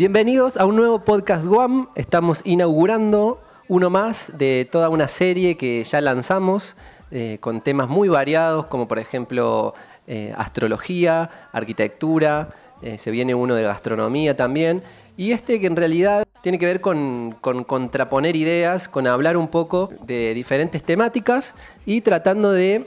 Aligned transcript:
Bienvenidos 0.00 0.56
a 0.56 0.64
un 0.64 0.76
nuevo 0.76 1.00
podcast 1.00 1.44
Guam. 1.44 1.90
Estamos 1.94 2.40
inaugurando 2.44 3.38
uno 3.68 3.90
más 3.90 4.32
de 4.34 4.66
toda 4.72 4.88
una 4.88 5.08
serie 5.08 5.58
que 5.58 5.84
ya 5.84 6.00
lanzamos 6.00 6.74
eh, 7.10 7.36
con 7.42 7.60
temas 7.60 7.90
muy 7.90 8.08
variados, 8.08 8.64
como 8.64 8.88
por 8.88 8.98
ejemplo 8.98 9.74
eh, 10.06 10.32
astrología, 10.38 11.28
arquitectura, 11.52 12.48
eh, 12.80 12.96
se 12.96 13.10
viene 13.10 13.34
uno 13.34 13.54
de 13.54 13.64
gastronomía 13.64 14.34
también. 14.34 14.82
Y 15.18 15.32
este 15.32 15.60
que 15.60 15.66
en 15.66 15.76
realidad 15.76 16.24
tiene 16.40 16.58
que 16.58 16.64
ver 16.64 16.80
con, 16.80 17.36
con, 17.42 17.64
contraponer 17.64 18.36
ideas, 18.36 18.88
con 18.88 19.06
hablar 19.06 19.36
un 19.36 19.48
poco 19.48 19.90
de 20.06 20.32
diferentes 20.32 20.82
temáticas 20.82 21.54
y 21.84 22.00
tratando 22.00 22.52
de 22.52 22.86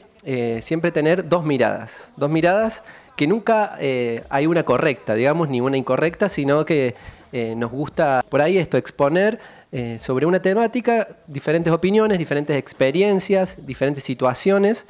siempre 0.61 0.91
tener 0.91 1.29
dos 1.29 1.45
miradas. 1.45 2.11
Dos 2.17 2.31
miradas 2.31 2.81
que 3.15 3.27
nunca 3.27 3.77
eh, 3.79 4.23
hay 4.29 4.47
una 4.47 4.63
correcta, 4.63 5.13
digamos, 5.13 5.49
ni 5.49 5.61
una 5.61 5.77
incorrecta, 5.77 6.29
sino 6.29 6.65
que 6.65 6.95
eh, 7.31 7.55
nos 7.55 7.71
gusta 7.71 8.23
por 8.27 8.41
ahí 8.41 8.57
esto, 8.57 8.77
exponer 8.77 9.39
eh, 9.71 9.97
sobre 9.99 10.25
una 10.25 10.41
temática 10.41 11.07
diferentes 11.27 11.71
opiniones, 11.71 12.17
diferentes 12.19 12.57
experiencias, 12.57 13.65
diferentes 13.65 14.03
situaciones. 14.03 14.85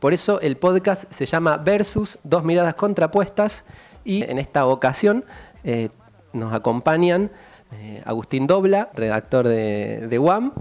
Por 0.00 0.12
eso 0.12 0.40
el 0.40 0.56
podcast 0.56 1.04
se 1.10 1.26
llama 1.26 1.56
Versus, 1.56 2.18
dos 2.22 2.44
miradas 2.44 2.74
contrapuestas, 2.74 3.64
y 4.04 4.22
en 4.22 4.38
esta 4.38 4.66
ocasión 4.66 5.24
nos 6.32 6.52
acompañan 6.52 7.30
Agustín 8.04 8.46
Dobla, 8.46 8.90
redactor 8.94 9.46
de, 9.46 10.06
de 10.08 10.18
UAM, 10.18 10.52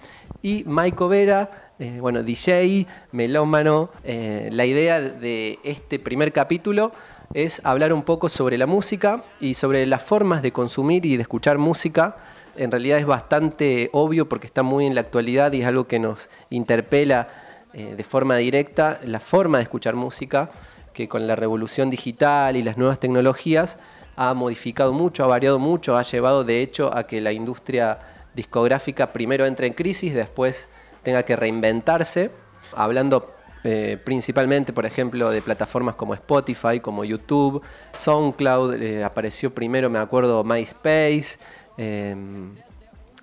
y 0.42 0.64
Maiko 0.66 1.08
Vera, 1.08 1.50
eh, 1.82 2.00
bueno, 2.00 2.22
DJ, 2.22 2.86
melómano. 3.12 3.90
Eh, 4.04 4.50
la 4.52 4.66
idea 4.68 5.02
de 5.02 5.58
este 5.64 5.98
primer 5.98 6.32
capítulo 6.32 6.92
es 7.34 7.60
hablar 7.64 7.92
un 7.92 8.04
poco 8.04 8.30
sobre 8.30 8.60
la 8.60 8.68
música 8.68 9.24
y 9.40 9.56
sobre 9.56 9.88
las 9.88 10.04
formas 10.04 10.44
de 10.44 10.52
consumir 10.52 11.08
y 11.08 11.16
de 11.16 11.24
escuchar 11.24 11.58
música. 11.58 12.18
En 12.56 12.70
realidad 12.70 13.00
es 13.00 13.08
bastante 13.08 13.90
obvio 13.94 14.30
porque 14.30 14.46
está 14.46 14.62
muy 14.62 14.86
en 14.86 14.94
la 14.94 15.02
actualidad 15.02 15.54
y 15.54 15.62
es 15.62 15.68
algo 15.68 15.88
que 15.88 15.98
nos 15.98 16.30
interpela 16.52 17.30
eh, 17.74 17.96
de 17.98 18.04
forma 18.04 18.36
directa, 18.36 19.00
la 19.04 19.20
forma 19.20 19.58
de 19.58 19.64
escuchar 19.64 19.96
música, 19.96 20.52
que 20.94 21.10
con 21.10 21.26
la 21.26 21.36
revolución 21.36 21.90
digital 21.90 22.58
y 22.58 22.62
las 22.62 22.78
nuevas 22.78 23.00
tecnologías 23.00 23.80
ha 24.18 24.36
modificado 24.36 24.94
mucho, 24.94 25.24
ha 25.24 25.28
variado 25.28 25.58
mucho, 25.58 25.98
ha 25.98 26.04
llevado 26.04 26.44
de 26.44 26.62
hecho 26.62 26.96
a 26.96 27.08
que 27.08 27.22
la 27.22 27.32
industria 27.32 27.98
discográfica 28.36 29.08
primero 29.08 29.48
entre 29.48 29.66
en 29.66 29.74
crisis, 29.74 30.14
después 30.14 30.68
tenga 31.04 31.24
que 31.24 31.36
reinventarse, 31.36 32.32
hablando 32.74 33.34
eh, 33.64 34.00
principalmente, 34.04 34.74
por 34.74 34.86
ejemplo, 34.86 35.30
de 35.30 35.42
plataformas 35.42 35.96
como 35.96 36.14
Spotify, 36.14 36.80
como 36.80 37.04
YouTube, 37.04 37.62
SoundCloud, 37.92 38.82
eh, 38.82 39.04
apareció 39.04 39.54
primero, 39.54 39.90
me 39.90 40.00
acuerdo, 40.00 40.44
MySpace. 40.44 41.38
Eh, 41.78 42.16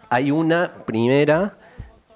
hay 0.09 0.31
una 0.31 0.85
primera 0.87 1.55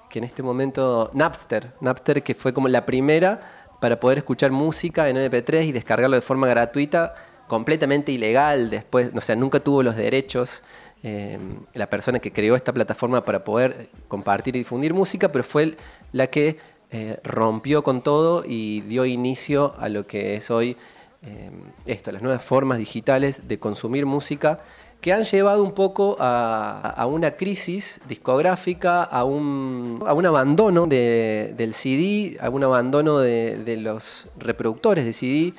que 0.09 0.19
en 0.19 0.25
este 0.25 0.43
momento, 0.43 1.09
Napster, 1.13 1.73
Napster 1.81 2.23
que 2.23 2.35
fue 2.35 2.53
como 2.53 2.67
la 2.67 2.85
primera 2.85 3.41
para 3.81 3.99
poder 3.99 4.19
escuchar 4.19 4.51
música 4.51 5.09
en 5.09 5.17
MP3 5.17 5.65
y 5.65 5.71
descargarlo 5.71 6.15
de 6.15 6.21
forma 6.21 6.47
gratuita, 6.47 7.15
completamente 7.47 8.11
ilegal 8.11 8.69
después, 8.69 9.11
o 9.13 9.21
sea, 9.21 9.35
nunca 9.35 9.59
tuvo 9.59 9.83
los 9.83 9.95
derechos 9.95 10.63
eh, 11.05 11.37
la 11.73 11.87
persona 11.87 12.19
que 12.19 12.31
creó 12.31 12.55
esta 12.55 12.71
plataforma 12.71 13.23
para 13.23 13.43
poder 13.43 13.89
compartir 14.07 14.55
y 14.55 14.59
difundir 14.59 14.93
música, 14.93 15.29
pero 15.29 15.43
fue 15.43 15.75
la 16.13 16.27
que 16.27 16.57
eh, 16.91 17.19
rompió 17.25 17.83
con 17.83 18.01
todo 18.01 18.45
y 18.47 18.81
dio 18.81 19.05
inicio 19.05 19.75
a 19.79 19.89
lo 19.89 20.07
que 20.07 20.35
es 20.35 20.49
hoy 20.49 20.77
eh, 21.21 21.51
esto, 21.85 22.13
las 22.13 22.21
nuevas 22.21 22.43
formas 22.43 22.77
digitales 22.77 23.49
de 23.49 23.59
consumir 23.59 24.05
música 24.05 24.61
que 25.01 25.11
han 25.11 25.23
llevado 25.23 25.61
un 25.61 25.73
poco 25.73 26.15
a, 26.17 27.05
una 27.09 27.31
crisis 27.31 27.99
discográfica, 28.07 29.03
a 29.03 29.25
un, 29.25 30.01
a 30.07 30.13
un 30.13 30.25
abandono 30.25 30.87
del 30.87 31.73
CD, 31.73 32.37
a 32.39 32.49
un 32.49 32.63
abandono 32.63 33.19
de 33.19 33.77
los 33.81 34.29
reproductores 34.37 35.03
de 35.03 35.11
CD, 35.11 35.53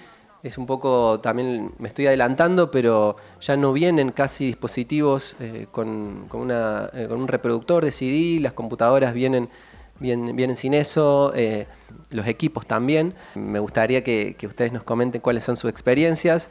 es 0.44 0.59
un 0.59 0.66
poco, 0.66 1.21
también 1.21 1.72
me 1.78 1.88
estoy 1.88 2.06
adelantando, 2.06 2.71
pero 2.71 3.16
ya 3.41 3.56
no 3.56 3.72
vienen 3.72 4.12
casi 4.12 4.44
dispositivos 4.44 5.34
eh, 5.41 5.66
con, 5.72 6.27
eh, 6.27 7.06
con, 7.09 7.19
un 7.19 7.28
reproductor 7.28 7.82
de 7.82 7.91
CD, 7.91 8.41
las 8.41 8.53
computadoras 8.53 9.15
vienen, 9.15 9.49
vienen, 9.99 10.55
sin 10.55 10.75
eso, 10.75 11.32
eh, 11.34 11.66
los 12.10 12.27
equipos 12.27 12.66
también. 12.66 13.15
Me 13.34 13.59
gustaría 13.59 14.05
que, 14.05 14.37
que, 14.38 14.47
ustedes 14.47 14.71
nos 14.71 14.82
comenten 14.82 15.22
cuáles 15.22 15.44
son 15.44 15.56
sus 15.56 15.71
experiencias. 15.71 16.50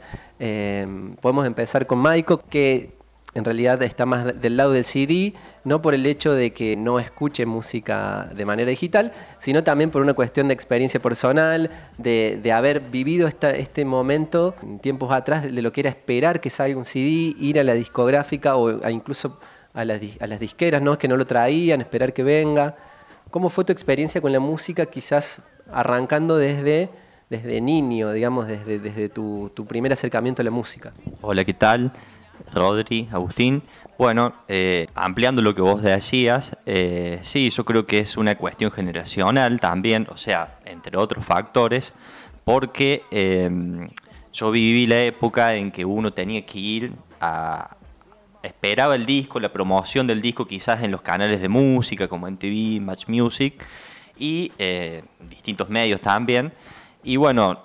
podemos 1.20 1.46
empezar 1.46 1.86
con 1.86 2.00
Maiko, 2.00 2.38
que 2.38 3.03
en 3.34 3.44
realidad 3.44 3.82
está 3.82 4.06
más 4.06 4.40
del 4.40 4.56
lado 4.56 4.72
del 4.72 4.84
CD, 4.84 5.34
no 5.64 5.82
por 5.82 5.94
el 5.94 6.06
hecho 6.06 6.32
de 6.32 6.52
que 6.52 6.76
no 6.76 7.00
escuche 7.00 7.46
música 7.46 8.30
de 8.34 8.44
manera 8.44 8.70
digital, 8.70 9.12
sino 9.38 9.64
también 9.64 9.90
por 9.90 10.02
una 10.02 10.14
cuestión 10.14 10.48
de 10.48 10.54
experiencia 10.54 11.00
personal, 11.00 11.70
de, 11.98 12.52
haber 12.52 12.80
vivido 12.80 13.26
este 13.26 13.84
momento 13.84 14.54
en 14.62 14.78
tiempos 14.78 15.12
atrás 15.12 15.42
de 15.42 15.62
lo 15.62 15.72
que 15.72 15.80
era 15.80 15.90
esperar 15.90 16.40
que 16.40 16.50
salga 16.50 16.78
un 16.78 16.84
CD, 16.84 17.34
ir 17.38 17.58
a 17.58 17.64
la 17.64 17.74
discográfica 17.74 18.56
o 18.56 18.88
incluso 18.88 19.38
a 19.72 19.84
las, 19.84 20.00
disqueras, 20.38 20.80
que 20.98 21.08
no 21.08 21.16
lo 21.16 21.26
traían, 21.26 21.80
esperar 21.80 22.12
que 22.12 22.22
venga. 22.22 22.76
¿Cómo 23.30 23.50
fue 23.50 23.64
tu 23.64 23.72
experiencia 23.72 24.20
con 24.20 24.30
la 24.30 24.38
música, 24.38 24.86
quizás 24.86 25.42
arrancando 25.72 26.36
desde, 26.36 26.88
niño, 27.60 28.12
digamos, 28.12 28.46
desde, 28.46 29.08
tu 29.08 29.66
primer 29.66 29.92
acercamiento 29.92 30.42
a 30.42 30.44
la 30.44 30.52
música? 30.52 30.92
Hola, 31.20 31.44
¿qué 31.44 31.54
tal? 31.54 31.92
Rodri, 32.52 33.08
Agustín. 33.12 33.62
Bueno, 33.96 34.34
eh, 34.48 34.88
ampliando 34.94 35.40
lo 35.40 35.54
que 35.54 35.62
vos 35.62 35.82
decías, 35.82 36.56
eh, 36.66 37.20
sí, 37.22 37.50
yo 37.50 37.64
creo 37.64 37.86
que 37.86 38.00
es 38.00 38.16
una 38.16 38.34
cuestión 38.34 38.72
generacional 38.72 39.60
también, 39.60 40.08
o 40.10 40.16
sea, 40.16 40.58
entre 40.64 40.96
otros 40.96 41.24
factores, 41.24 41.94
porque 42.44 43.04
em, 43.10 43.86
yo 44.32 44.50
viví 44.50 44.86
la 44.86 45.00
época 45.02 45.54
en 45.54 45.70
que 45.70 45.84
uno 45.84 46.12
tenía 46.12 46.42
que 46.42 46.58
ir 46.58 46.92
a... 47.20 47.76
Esperaba 48.42 48.94
el 48.94 49.06
disco, 49.06 49.40
la 49.40 49.50
promoción 49.50 50.06
del 50.06 50.20
disco 50.20 50.46
quizás 50.46 50.82
en 50.82 50.90
los 50.90 51.00
canales 51.00 51.40
de 51.40 51.48
música 51.48 52.08
como 52.08 52.28
en 52.28 52.36
TV, 52.36 52.78
Match 52.78 53.08
Music 53.08 53.64
y 54.18 54.52
eh, 54.58 55.02
distintos 55.30 55.70
medios 55.70 56.00
también. 56.02 56.52
Y 57.02 57.16
bueno, 57.16 57.60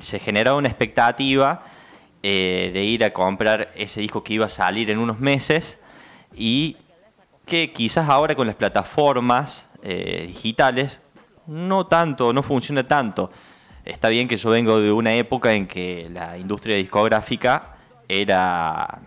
se 0.00 0.18
generaba 0.18 0.56
una 0.56 0.68
expectativa 0.68 1.62
eh, 2.26 2.70
de 2.72 2.82
ir 2.82 3.04
a 3.04 3.12
comprar 3.12 3.70
ese 3.76 4.00
disco 4.00 4.22
que 4.22 4.32
iba 4.32 4.46
a 4.46 4.48
salir 4.48 4.88
en 4.88 4.96
unos 4.96 5.20
meses 5.20 5.78
y 6.34 6.78
que 7.44 7.70
quizás 7.70 8.08
ahora 8.08 8.34
con 8.34 8.46
las 8.46 8.56
plataformas 8.56 9.68
eh, 9.82 10.24
digitales 10.28 11.02
no 11.46 11.84
tanto, 11.84 12.32
no 12.32 12.42
funciona 12.42 12.88
tanto. 12.88 13.30
Está 13.84 14.08
bien 14.08 14.26
que 14.26 14.38
yo 14.38 14.48
vengo 14.48 14.80
de 14.80 14.90
una 14.90 15.12
época 15.12 15.52
en 15.52 15.66
que 15.66 16.08
la 16.10 16.38
industria 16.38 16.76
discográfica 16.76 17.76
era, 18.08 19.00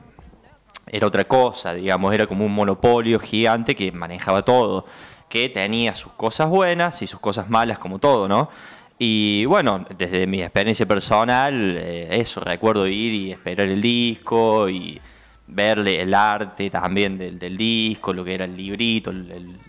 era 0.85 1.07
otra 1.07 1.23
cosa, 1.23 1.73
digamos, 1.73 2.13
era 2.13 2.27
como 2.27 2.45
un 2.45 2.53
monopolio 2.53 3.17
gigante 3.19 3.73
que 3.73 3.91
manejaba 3.91 4.45
todo, 4.45 4.85
que 5.27 5.49
tenía 5.49 5.95
sus 5.95 6.11
cosas 6.11 6.49
buenas 6.49 7.01
y 7.01 7.07
sus 7.07 7.19
cosas 7.19 7.49
malas 7.49 7.79
como 7.79 7.97
todo, 7.97 8.27
¿no? 8.27 8.51
Y 8.99 9.45
bueno, 9.45 9.85
desde 9.95 10.25
mi 10.25 10.41
experiencia 10.41 10.85
personal, 10.85 11.77
eh, 11.77 12.07
eso, 12.11 12.41
recuerdo 12.41 12.87
ir 12.87 13.13
y 13.13 13.31
esperar 13.31 13.67
el 13.67 13.81
disco 13.81 14.69
y 14.69 14.99
verle 15.45 16.01
el 16.01 16.13
arte 16.13 16.69
también 16.69 17.17
del, 17.17 17.37
del 17.37 17.57
disco, 17.57 18.11
lo 18.11 18.23
que 18.23 18.33
era 18.33 18.45
el 18.45 18.57
librito, 18.57 19.11
el, 19.11 19.31
el, 19.31 19.59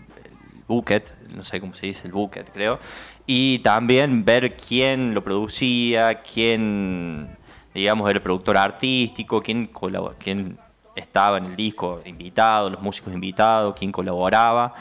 no 1.35 1.43
sé 1.43 1.59
cómo 1.59 1.73
se 1.73 1.87
dice, 1.87 2.07
el 2.07 2.13
bucket 2.13 2.51
creo, 2.51 2.79
y 3.25 3.59
también 3.59 4.25
ver 4.25 4.55
quién 4.57 5.13
lo 5.13 5.23
producía, 5.23 6.21
quién, 6.21 7.37
digamos, 7.73 8.09
era 8.09 8.17
el 8.17 8.23
productor 8.23 8.57
artístico, 8.57 9.41
quién, 9.41 9.69
quién 10.17 10.57
estaba 10.95 11.37
en 11.37 11.45
el 11.45 11.55
disco 11.55 12.01
invitado, 12.05 12.69
los 12.69 12.81
músicos 12.81 13.13
invitados, 13.13 13.75
quién 13.77 13.91
colaboraba. 13.91 14.73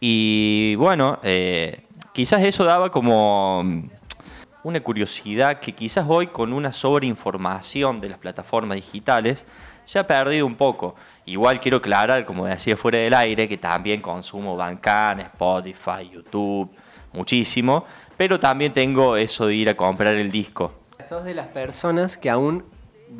Y 0.00 0.74
bueno, 0.76 1.18
eh, 1.22 1.80
quizás 2.12 2.42
eso 2.42 2.64
daba 2.64 2.90
como 2.90 3.64
una 4.66 4.80
curiosidad 4.80 5.60
que 5.60 5.76
quizás 5.76 6.04
hoy 6.08 6.26
con 6.26 6.52
una 6.52 6.72
sobreinformación 6.72 8.00
de 8.00 8.08
las 8.08 8.18
plataformas 8.18 8.74
digitales 8.74 9.44
se 9.84 10.00
ha 10.00 10.08
perdido 10.08 10.44
un 10.44 10.56
poco. 10.56 10.96
Igual 11.24 11.60
quiero 11.60 11.76
aclarar, 11.76 12.24
como 12.24 12.46
decía 12.46 12.76
fuera 12.76 12.98
del 12.98 13.14
aire, 13.14 13.46
que 13.46 13.58
también 13.58 14.00
consumo 14.00 14.56
Bancan, 14.56 15.20
Spotify, 15.20 16.10
YouTube, 16.12 16.68
muchísimo, 17.12 17.84
pero 18.16 18.40
también 18.40 18.72
tengo 18.72 19.16
eso 19.16 19.46
de 19.46 19.54
ir 19.54 19.68
a 19.68 19.76
comprar 19.76 20.14
el 20.14 20.32
disco. 20.32 20.72
Sos 21.08 21.22
de 21.22 21.34
las 21.34 21.46
personas 21.46 22.16
que 22.16 22.28
aún 22.28 22.64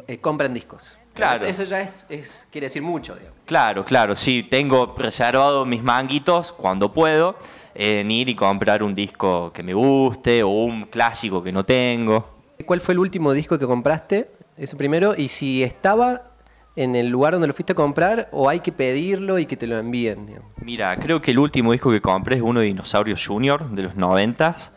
eh, 0.09 0.19
compran 0.19 0.53
discos. 0.53 0.99
Claro. 1.17 1.47
Eso, 1.47 1.65
ya 1.65 1.81
es, 1.81 2.47
quiere 2.53 2.67
decir 2.67 2.83
mucho, 2.83 3.15
digamos. 3.15 3.41
Claro, 3.47 3.85
claro, 3.85 4.15
sí, 4.15 4.43
tengo 4.43 4.95
reservado 4.97 5.65
mis 5.65 5.83
manguitos 5.83 6.53
cuando 6.53 6.93
puedo 6.93 7.37
en 7.75 8.11
ir 8.11 8.29
y 8.29 8.35
comprar 8.35 8.83
un 8.83 8.95
disco 8.95 9.53
que 9.53 9.63
me 9.63 9.75
guste 9.75 10.43
o 10.43 10.49
un 10.49 10.85
clásico 10.85 11.43
que 11.43 11.53
no 11.53 11.65
tengo. 11.65 12.37
¿Cuál 12.65 12.81
fue 12.81 12.95
el 12.95 12.99
último 13.01 13.33
disco 13.33 13.59
que 13.59 13.67
compraste? 13.67 14.29
Eso 14.57 14.77
primero. 14.77 15.15
Y 15.17 15.29
si 15.29 15.63
estaba 15.63 16.33
en 16.77 16.95
el 16.95 17.09
lugar 17.09 17.33
donde 17.33 17.49
lo 17.49 17.55
fuiste 17.55 17.73
a 17.73 17.77
comprar 17.77 18.29
o 18.33 18.49
hay 18.49 18.61
que 18.61 18.71
pedirlo 18.71 19.39
y 19.39 19.47
que 19.47 19.57
te 19.57 19.67
lo 19.67 19.79
envíen? 19.79 20.27
Mira, 20.61 20.97
creo 20.97 21.21
que 21.21 21.31
el 21.31 21.39
último 21.39 21.73
disco 21.73 21.91
que 21.91 22.01
compré 22.01 22.37
es 22.37 22.43
uno 22.43 22.61
de 22.61 22.67
Dinosaurio 22.67 23.17
Junior 23.17 23.71
de 23.71 23.83
los 23.83 23.97
noventas 23.97 24.71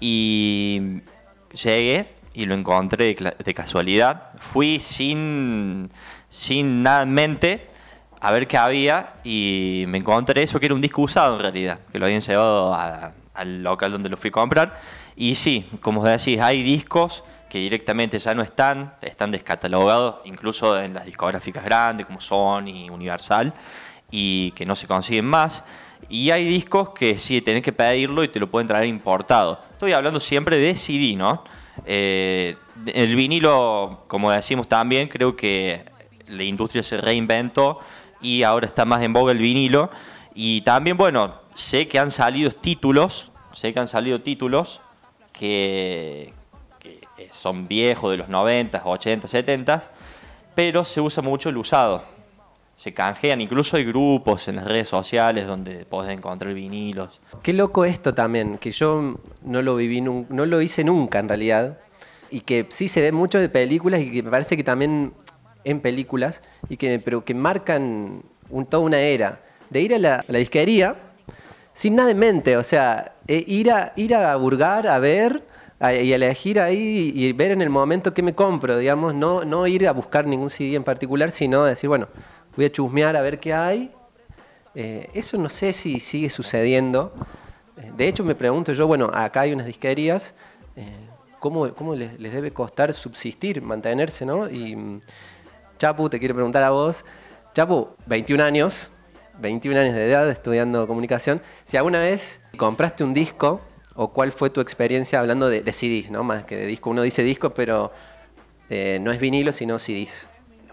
y 0.00 1.00
llegué 1.52 2.13
y 2.34 2.46
lo 2.46 2.54
encontré 2.54 3.14
de, 3.14 3.54
casualidad. 3.54 4.30
Fui 4.40 4.80
sin, 4.80 5.90
sin 6.28 6.82
nada 6.82 7.04
en 7.04 7.12
mente 7.12 7.70
a 8.20 8.32
ver 8.32 8.46
qué 8.46 8.58
había 8.58 9.14
y 9.22 9.84
me 9.86 9.98
encontré 9.98 10.42
eso 10.42 10.58
que 10.58 10.66
era 10.66 10.74
un 10.74 10.80
disco 10.80 11.02
usado 11.02 11.36
en 11.36 11.40
realidad, 11.42 11.78
que 11.92 11.98
lo 11.98 12.06
habían 12.06 12.20
llevado 12.20 12.74
al 12.74 13.62
local 13.62 13.92
donde 13.92 14.08
lo 14.08 14.16
fui 14.16 14.28
a 14.28 14.32
comprar. 14.32 14.80
Y 15.16 15.36
sí, 15.36 15.68
como 15.80 16.04
decís, 16.04 16.40
hay 16.40 16.62
discos 16.62 17.22
que 17.48 17.58
directamente 17.60 18.18
ya 18.18 18.34
no 18.34 18.42
están, 18.42 18.94
están 19.00 19.30
descatalogados 19.30 20.16
incluso 20.24 20.76
en 20.80 20.92
las 20.92 21.04
discográficas 21.06 21.64
grandes 21.64 22.04
como 22.04 22.20
Sony, 22.20 22.90
Universal, 22.90 23.54
y 24.10 24.50
que 24.52 24.66
no 24.66 24.74
se 24.74 24.88
consiguen 24.88 25.26
más. 25.26 25.62
Y 26.08 26.30
hay 26.30 26.48
discos 26.48 26.90
que 26.90 27.16
sí, 27.16 27.40
tenés 27.42 27.62
que 27.62 27.72
pedirlo 27.72 28.24
y 28.24 28.28
te 28.28 28.40
lo 28.40 28.50
pueden 28.50 28.66
traer 28.66 28.86
importado. 28.86 29.60
Estoy 29.70 29.92
hablando 29.92 30.18
siempre 30.18 30.56
de 30.56 30.76
CD, 30.76 31.14
¿no? 31.14 31.44
Eh, 31.86 32.56
el 32.86 33.16
vinilo, 33.16 34.04
como 34.08 34.30
decimos 34.30 34.68
también, 34.68 35.08
creo 35.08 35.36
que 35.36 35.84
la 36.28 36.42
industria 36.42 36.82
se 36.82 36.96
reinventó 36.96 37.80
y 38.20 38.42
ahora 38.42 38.66
está 38.66 38.84
más 38.84 39.02
en 39.02 39.12
boga 39.12 39.32
el 39.32 39.38
vinilo. 39.38 39.90
Y 40.34 40.62
también, 40.62 40.96
bueno, 40.96 41.34
sé 41.54 41.86
que 41.88 41.98
han 41.98 42.10
salido 42.10 42.50
títulos, 42.50 43.30
sé 43.52 43.72
que 43.72 43.80
han 43.80 43.88
salido 43.88 44.20
títulos 44.20 44.80
que, 45.32 46.32
eh, 46.84 47.28
son 47.30 47.68
viejos 47.68 48.10
de 48.10 48.16
los 48.18 48.28
90, 48.28 48.82
80, 48.84 49.28
70, 49.28 49.90
pero 50.54 50.84
se 50.84 51.00
usa 51.00 51.22
mucho 51.22 51.48
el 51.48 51.56
usado. 51.56 52.13
Se 52.76 52.92
canjean, 52.92 53.40
incluso 53.40 53.76
hay 53.76 53.84
grupos 53.84 54.48
en 54.48 54.56
las 54.56 54.64
redes 54.64 54.88
sociales 54.88 55.46
donde 55.46 55.84
podés 55.84 56.16
encontrar 56.16 56.52
vinilos. 56.54 57.20
Qué 57.42 57.52
loco 57.52 57.84
esto 57.84 58.14
también, 58.14 58.58
que 58.58 58.72
yo 58.72 59.16
no 59.42 59.62
lo 59.62 59.76
viví, 59.76 60.00
no 60.00 60.26
lo 60.28 60.60
hice 60.60 60.82
nunca 60.82 61.20
en 61.20 61.28
realidad, 61.28 61.78
y 62.30 62.40
que 62.40 62.66
sí 62.70 62.88
se 62.88 63.00
ve 63.00 63.12
mucho 63.12 63.38
de 63.38 63.48
películas 63.48 64.00
y 64.00 64.10
que 64.10 64.22
me 64.22 64.30
parece 64.30 64.56
que 64.56 64.64
también 64.64 65.12
en 65.62 65.80
películas, 65.80 66.42
y 66.68 66.76
que, 66.76 67.00
pero 67.02 67.24
que 67.24 67.32
marcan 67.32 68.22
toda 68.68 68.82
una 68.82 68.98
era, 68.98 69.40
de 69.70 69.80
ir 69.80 69.94
a 69.94 69.98
la, 69.98 70.24
disquería 70.28 70.96
sin 71.72 71.96
nada 71.96 72.10
en 72.10 72.18
mente, 72.18 72.56
o 72.56 72.64
sea, 72.64 73.14
eh, 73.28 73.44
ir, 73.46 73.70
a, 73.70 73.92
ir 73.96 74.14
a 74.14 74.34
burgar, 74.36 74.86
a 74.88 74.98
ver 74.98 75.44
y 75.92 76.12
elegir 76.12 76.60
ahí 76.60 77.12
y 77.14 77.32
ver 77.32 77.50
en 77.50 77.60
el 77.60 77.68
momento 77.68 78.14
qué 78.14 78.22
me 78.22 78.34
compro, 78.34 78.78
digamos, 78.78 79.14
no, 79.14 79.44
no 79.44 79.66
ir 79.66 79.86
a 79.86 79.92
buscar 79.92 80.26
ningún 80.26 80.48
CD 80.50 80.76
en 80.76 80.84
particular, 80.84 81.30
sino 81.30 81.64
decir, 81.64 81.88
bueno, 81.88 82.08
voy 82.56 82.66
a 82.66 82.72
chusmear 82.72 83.16
a 83.16 83.22
ver 83.22 83.40
qué 83.40 83.52
hay. 83.52 83.90
Eh, 84.74 85.08
eso 85.14 85.38
no 85.38 85.48
sé 85.48 85.72
si 85.72 86.00
sigue 86.00 86.30
sucediendo. 86.30 87.12
Eh, 87.76 87.92
de 87.96 88.08
hecho, 88.08 88.24
me 88.24 88.34
pregunto 88.34 88.72
yo, 88.72 88.86
bueno, 88.86 89.10
acá 89.12 89.42
hay 89.42 89.52
unas 89.52 89.66
disquerías, 89.66 90.34
eh, 90.76 91.06
¿cómo, 91.38 91.72
cómo 91.74 91.94
les, 91.94 92.18
debe 92.18 92.52
costar 92.52 92.92
subsistir, 92.92 93.62
mantenerse, 93.62 94.26
no? 94.26 94.48
Y 94.48 94.76
mm, 94.76 95.00
Chapu, 95.78 96.08
te 96.08 96.18
quiero 96.18 96.34
preguntar 96.34 96.62
a 96.62 96.70
vos. 96.70 97.04
Chapu, 97.54 97.88
21 98.06 98.42
años, 98.42 98.90
21 99.38 99.78
años 99.78 99.94
de 99.94 100.10
edad 100.10 100.28
estudiando 100.28 100.86
comunicación. 100.86 101.40
Si 101.64 101.76
alguna 101.76 102.00
vez 102.00 102.40
compraste 102.56 103.04
un 103.04 103.14
disco 103.14 103.60
o 103.94 104.12
cuál 104.12 104.32
fue 104.32 104.50
tu 104.50 104.60
experiencia 104.60 105.20
hablando 105.20 105.48
de, 105.48 105.62
de 105.62 105.72
CDs, 105.72 106.10
¿no? 106.10 106.24
Más 106.24 106.44
que 106.44 106.56
de 106.56 106.66
disco. 106.66 106.90
Uno 106.90 107.02
dice 107.02 107.22
disco, 107.22 107.50
pero 107.50 107.92
no 108.68 109.12
es 109.12 109.20
vinilo, 109.20 109.52
sino 109.52 109.78
CDs. 109.78 110.26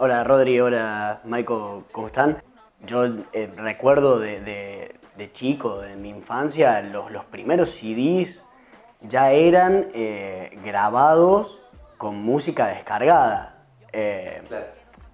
Hola 0.04 0.24
Rodri, 0.24 0.60
hola 0.60 1.22
Michael, 1.26 1.84
¿cómo 1.92 2.08
están? 2.08 2.42
Yo 2.88 3.06
eh, 3.34 3.54
recuerdo 3.56 4.18
de, 4.18 4.96
chico, 5.32 5.80
de 5.80 5.96
mi 5.96 6.10
infancia, 6.10 6.82
los, 6.82 7.24
primeros 7.26 7.70
CDs 7.70 8.44
ya 9.02 9.32
eran 9.32 9.90
eh, 9.94 10.58
grabados 10.66 11.62
con 12.00 12.16
música 12.24 12.66
descargada. 12.66 13.64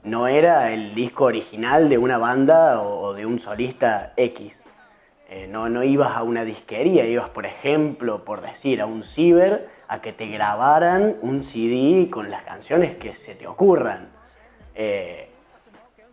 No 0.03 0.27
era 0.29 0.71
el 0.71 0.95
disco 0.95 1.25
original 1.25 1.89
de 1.89 1.97
una 1.97 2.17
banda 2.17 2.81
o 2.81 3.13
de 3.13 3.25
un 3.25 3.41
solista 3.41 4.13
X. 4.15 4.63
Eh, 5.27 5.49
no, 5.51 5.67
no 5.67 5.83
ibas 5.83 6.15
a 6.15 6.23
una 6.23 6.45
disquería, 6.45 7.05
ibas, 7.05 7.27
por 7.27 7.45
ejemplo, 7.45 8.23
por 8.23 8.39
decir, 8.39 8.79
a 8.79 8.85
un 8.85 9.03
ciber 9.03 9.67
a 9.89 9.99
que 9.99 10.13
te 10.13 10.27
grabaran 10.27 11.17
un 11.21 11.43
CD 11.43 12.09
con 12.09 12.31
las 12.31 12.43
canciones 12.43 12.95
que 12.95 13.15
se 13.15 13.35
te 13.35 13.47
ocurran. 13.47 14.15
Eh, 14.77 15.27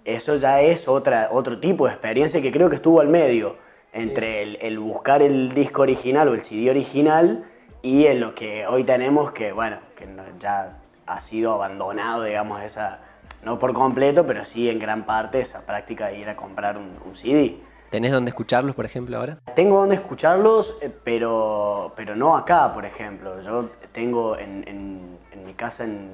eso 0.04 0.36
ya 0.36 0.60
es 0.60 0.88
otra, 0.88 1.28
otro 1.30 1.60
tipo 1.60 1.86
de 1.86 1.92
experiencia 1.92 2.42
que 2.42 2.50
creo 2.50 2.68
que 2.68 2.76
estuvo 2.76 3.00
al 3.00 3.08
medio 3.08 3.56
entre 3.92 4.66
el, 4.66 4.78
buscar 4.78 5.22
el 5.22 5.54
disco 5.54 5.82
original 5.82 6.28
o 6.28 6.34
el 6.34 6.40
CD 6.40 6.70
original 6.70 7.44
y 7.82 8.06
en 8.06 8.20
lo 8.20 8.34
que 8.34 8.66
hoy 8.66 8.82
tenemos 8.82 9.32
que, 9.32 9.52
bueno, 9.52 9.78
que 9.96 10.08
ya 10.40 10.78
ha 11.06 11.20
sido 11.20 11.52
abandonado, 11.52 12.24
digamos, 12.24 12.62
esa, 12.62 12.98
no 13.44 13.58
por 13.58 13.72
completo, 13.72 14.26
pero 14.26 14.44
sí 14.44 14.68
en 14.68 14.78
gran 14.78 15.04
parte 15.04 15.40
esa 15.40 15.60
práctica 15.60 16.08
de 16.08 16.18
ir 16.18 16.28
a 16.28 16.36
comprar 16.36 16.76
un, 16.76 16.90
un 17.06 17.14
CD. 17.14 17.58
¿Tenés 17.94 18.10
dónde 18.10 18.30
escucharlos, 18.30 18.74
por 18.74 18.84
ejemplo, 18.84 19.16
ahora? 19.18 19.36
Tengo 19.54 19.78
dónde 19.78 19.94
escucharlos, 19.94 20.76
eh, 20.80 20.90
pero, 21.04 21.92
pero 21.94 22.16
no 22.16 22.36
acá, 22.36 22.74
por 22.74 22.84
ejemplo. 22.84 23.40
Yo 23.42 23.70
tengo 23.92 24.36
en, 24.36 25.16
mi 25.46 25.54
casa, 25.54 25.84
en, 25.84 26.10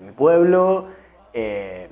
mi 0.00 0.10
pueblo, 0.10 0.88
eh, 1.32 1.88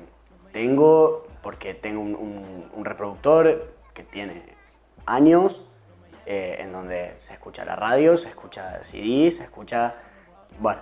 tengo, 0.53 1.27
porque 1.43 1.75
tengo 1.75 2.01
un, 2.01 2.85
reproductor 2.85 3.75
que 3.95 4.03
tiene 4.03 4.43
años, 5.07 5.65
eh, 6.27 6.57
en 6.61 6.73
donde 6.73 7.17
se 7.21 7.35
escucha 7.35 7.65
la 7.65 7.77
radio, 7.77 8.17
se 8.17 8.29
escucha 8.29 8.83
CD, 8.83 9.31
se 9.31 9.45
escucha... 9.45 9.95
Bueno, 10.59 10.81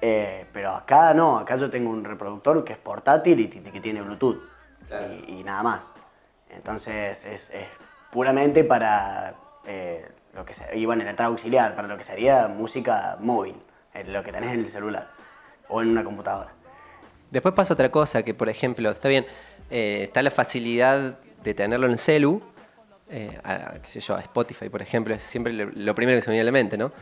pero 0.00 0.70
acá 0.70 1.12
no, 1.12 1.38
acá 1.38 1.56
yo 1.56 1.68
tengo 1.68 1.90
un 1.90 2.04
reproductor 2.04 2.64
que 2.64 2.72
es 2.72 2.78
portátil 2.78 3.40
y 3.40 3.48
que 3.48 3.80
tiene 3.80 4.00
Bluetooth 4.00 4.40
y 5.26 5.42
nada 5.42 5.62
más. 5.62 5.92
Entonces 6.48 7.24
es, 7.24 7.50
puramente 8.10 8.64
para 8.64 9.34
eh, 9.66 10.06
lo 10.34 10.44
que 10.44 10.54
y 10.74 10.84
bueno, 10.84 11.04
la 11.04 11.10
entrada 11.10 11.30
auxiliar, 11.30 11.74
para 11.74 11.88
lo 11.88 11.96
que 11.96 12.04
sería 12.04 12.48
música 12.48 13.16
móvil, 13.20 13.56
lo 14.06 14.22
que 14.22 14.32
tenés 14.32 14.52
en 14.54 14.60
el 14.60 14.70
celular 14.70 15.08
o 15.68 15.82
en 15.82 15.88
una 15.88 16.04
computadora. 16.04 16.50
Después 17.30 17.54
pasa 17.54 17.74
otra 17.74 17.90
cosa, 17.90 18.22
que 18.22 18.34
por 18.34 18.48
ejemplo, 18.48 18.90
está 18.90 19.08
bien, 19.08 19.26
eh, 19.70 20.04
está 20.04 20.22
la 20.22 20.30
facilidad 20.30 21.18
de 21.42 21.54
tenerlo 21.54 21.86
en 21.86 21.98
celu, 21.98 22.42
eh, 23.08 23.38
a, 23.42 23.74
qué 23.82 23.88
sé 23.88 24.00
yo, 24.00 24.16
a 24.16 24.20
Spotify, 24.20 24.68
por 24.68 24.82
ejemplo, 24.82 25.14
es 25.14 25.22
siempre 25.22 25.52
lo, 25.52 25.94
primero 25.94 26.18
que 26.18 26.22
se 26.22 26.28
me 26.28 26.34
viene 26.34 26.42
a 26.42 26.52
la 26.52 26.52
mente, 26.52 26.76
¿no? 26.76 26.92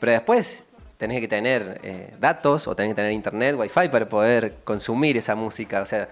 pero 0.00 0.12
después 0.12 0.64
tenés 0.96 1.20
que 1.20 1.28
tener 1.28 2.18
datos 2.18 2.66
o 2.66 2.74
tenés 2.74 2.90
que 2.90 2.96
tener 2.96 3.12
internet, 3.12 3.54
wifi 3.56 3.88
para 3.88 4.08
poder 4.08 4.56
consumir 4.64 5.16
esa 5.16 5.36
música, 5.36 5.82
o 5.82 5.86
sea, 5.86 6.08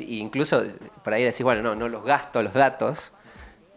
incluso 0.00 0.64
por 1.04 1.12
ahí 1.12 1.22
decís, 1.22 1.42
bueno, 1.42 1.60
no, 1.60 1.74
no 1.74 1.86
los 1.86 2.02
gasto 2.02 2.42
los 2.42 2.54
datos, 2.54 3.12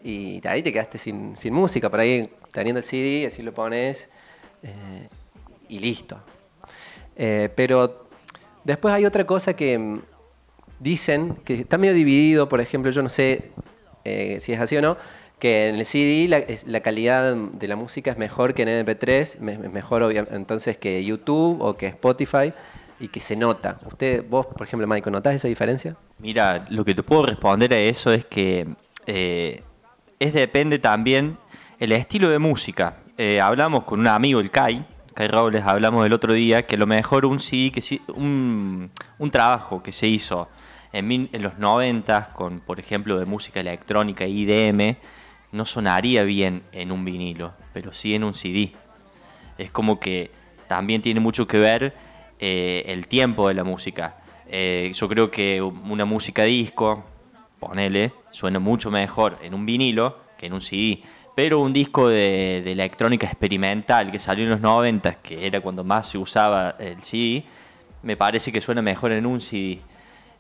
y 0.06 0.40
ahí 0.48 0.62
te 0.62 0.72
quedaste 0.72 1.00
sin, 1.00 1.36
música, 1.52 1.90
por 1.90 2.00
ahí 2.00 2.32
teniendo 2.52 2.80
el 2.80 2.86
CD, 2.86 3.26
así 3.26 3.42
lo 3.42 3.52
pones 3.54 4.08
eh, 4.62 5.08
y 5.68 5.80
listo. 5.80 6.20
Eh, 7.16 7.50
pero 7.56 8.05
después 8.66 8.94
hay 8.94 9.06
otra 9.06 9.26
cosa 9.26 9.56
que 9.56 9.78
mm, 9.78 10.02
dicen, 10.80 11.36
que 11.46 11.54
está 11.54 11.78
medio 11.78 11.94
dividido, 11.94 12.50
por 12.50 12.60
ejemplo, 12.60 12.92
yo 12.92 13.02
no 13.02 13.10
sé 13.10 13.52
eh, 14.04 14.40
si 14.42 14.52
es 14.52 14.60
así 14.60 14.76
o 14.76 14.82
no, 14.82 14.98
que 15.40 15.70
en 15.70 15.76
el 15.76 15.86
CD 15.86 16.28
la, 16.66 16.80
calidad 16.82 17.36
de 17.36 17.68
la 17.68 17.76
música 17.76 18.12
es 18.12 18.18
mejor 18.18 18.54
que 18.54 18.64
en 18.64 18.86
MP3, 18.86 19.20
es 19.20 19.40
mejor 19.40 20.14
entonces 20.32 20.78
que 20.78 21.04
YouTube 21.04 21.62
o 21.62 21.76
que 21.76 21.88
Spotify 21.88 22.54
y 23.00 23.10
que 23.10 23.20
se 23.20 23.36
nota. 23.36 23.78
Usted, 23.86 24.24
vos, 24.30 24.46
por 24.46 24.66
ejemplo, 24.66 24.88
Michael, 24.88 25.12
¿notás 25.12 25.36
esa 25.36 25.48
diferencia? 25.48 25.98
Mira, 26.20 26.66
lo 26.70 26.86
que 26.86 26.96
te 26.96 27.04
puedo 27.04 27.26
responder 27.26 27.74
a 27.74 27.80
eso 27.80 28.12
es 28.12 28.26
que 28.26 28.68
eh, 29.06 29.62
es 30.20 30.34
depende 30.34 30.80
también 30.80 31.38
el 31.80 31.92
estilo 31.92 32.30
de 32.30 32.40
música. 32.40 32.98
Eh, 33.18 33.42
hablamos 33.42 33.84
con 33.84 34.00
un 34.00 34.08
amigo, 34.08 34.40
el 34.40 34.50
Kai, 34.50 34.86
Kai 35.16 35.28
Robles, 35.30 35.64
hablamos 35.66 36.06
el 36.06 36.12
otro 36.12 36.34
día 36.34 36.64
que 36.66 36.76
lo 36.76 36.86
mejor 36.86 37.26
un 37.26 37.40
CD, 37.40 37.72
que 37.72 38.02
un, 38.14 38.92
un 39.18 39.32
trabajo 39.32 39.82
que 39.82 39.94
se 39.94 40.08
hizo 40.08 40.50
en, 40.92 41.30
los 41.42 41.58
90 41.58 42.34
con, 42.34 42.60
por 42.60 42.82
ejemplo, 42.82 43.18
de 43.18 43.24
música 43.24 43.62
electrónica 43.62 44.26
IDM, 44.28 44.98
no 45.54 45.66
sonaría 45.66 46.24
bien 46.24 46.64
en 46.74 46.92
un 46.92 47.06
vinilo, 47.06 47.54
pero 47.72 47.94
sí 47.94 48.14
en 48.14 48.26
un 48.26 48.36
CD. 48.36 48.74
Es 49.58 49.72
como 49.72 50.02
que 50.02 50.32
también 50.68 51.02
tiene 51.02 51.22
mucho 51.22 51.48
que 51.48 51.60
ver 51.60 51.96
eh, 52.38 52.84
el 52.88 53.08
tiempo 53.08 53.48
de 53.48 53.54
la 53.54 53.64
música. 53.64 54.18
Eh, 54.50 54.92
yo 54.94 55.08
creo 55.08 55.32
que 55.32 55.62
una 55.62 56.04
música 56.04 56.44
disco, 56.44 57.06
ponele, 57.62 58.12
suena 58.32 58.60
mucho 58.60 58.92
mejor 58.92 59.40
en 59.42 59.54
un 59.54 59.66
vinilo 59.66 60.18
que 60.38 60.48
en 60.48 60.54
un 60.54 60.62
CD. 60.62 61.04
Pero 61.36 61.60
un 61.60 61.74
disco 61.74 62.08
de, 62.08 62.60
electrónica 62.72 63.28
experimental 63.28 64.10
que 64.10 64.20
salió 64.20 64.46
en 64.46 64.52
los 64.52 64.62
90, 64.62 65.16
que 65.16 65.46
era 65.46 65.60
cuando 65.60 65.84
más 65.84 66.08
se 66.08 66.18
usaba 66.18 66.76
el 66.80 67.04
CD, 67.04 67.44
me 68.04 68.16
parece 68.16 68.54
que 68.54 68.62
suena 68.62 68.82
mejor 68.82 69.12
en 69.12 69.26
un 69.26 69.42
CD. 69.42 69.82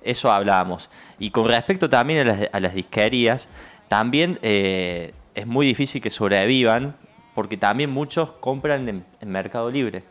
Eso 0.01 0.31
hablábamos. 0.31 0.89
Y 1.19 1.31
con 1.31 1.47
respecto 1.47 1.89
también 1.89 2.29
a 2.51 2.59
las, 2.59 2.73
disquerías, 2.73 3.49
también 3.89 4.39
eh, 4.41 5.13
es 5.33 5.45
muy 5.45 5.65
difícil 5.67 6.01
que 6.01 6.09
sobrevivan 6.09 6.95
porque 7.33 7.57
también 7.57 7.91
muchos 7.91 8.29
compran 8.39 8.87
en, 8.87 9.05
Mercado 9.29 9.69
Libre 9.69 10.03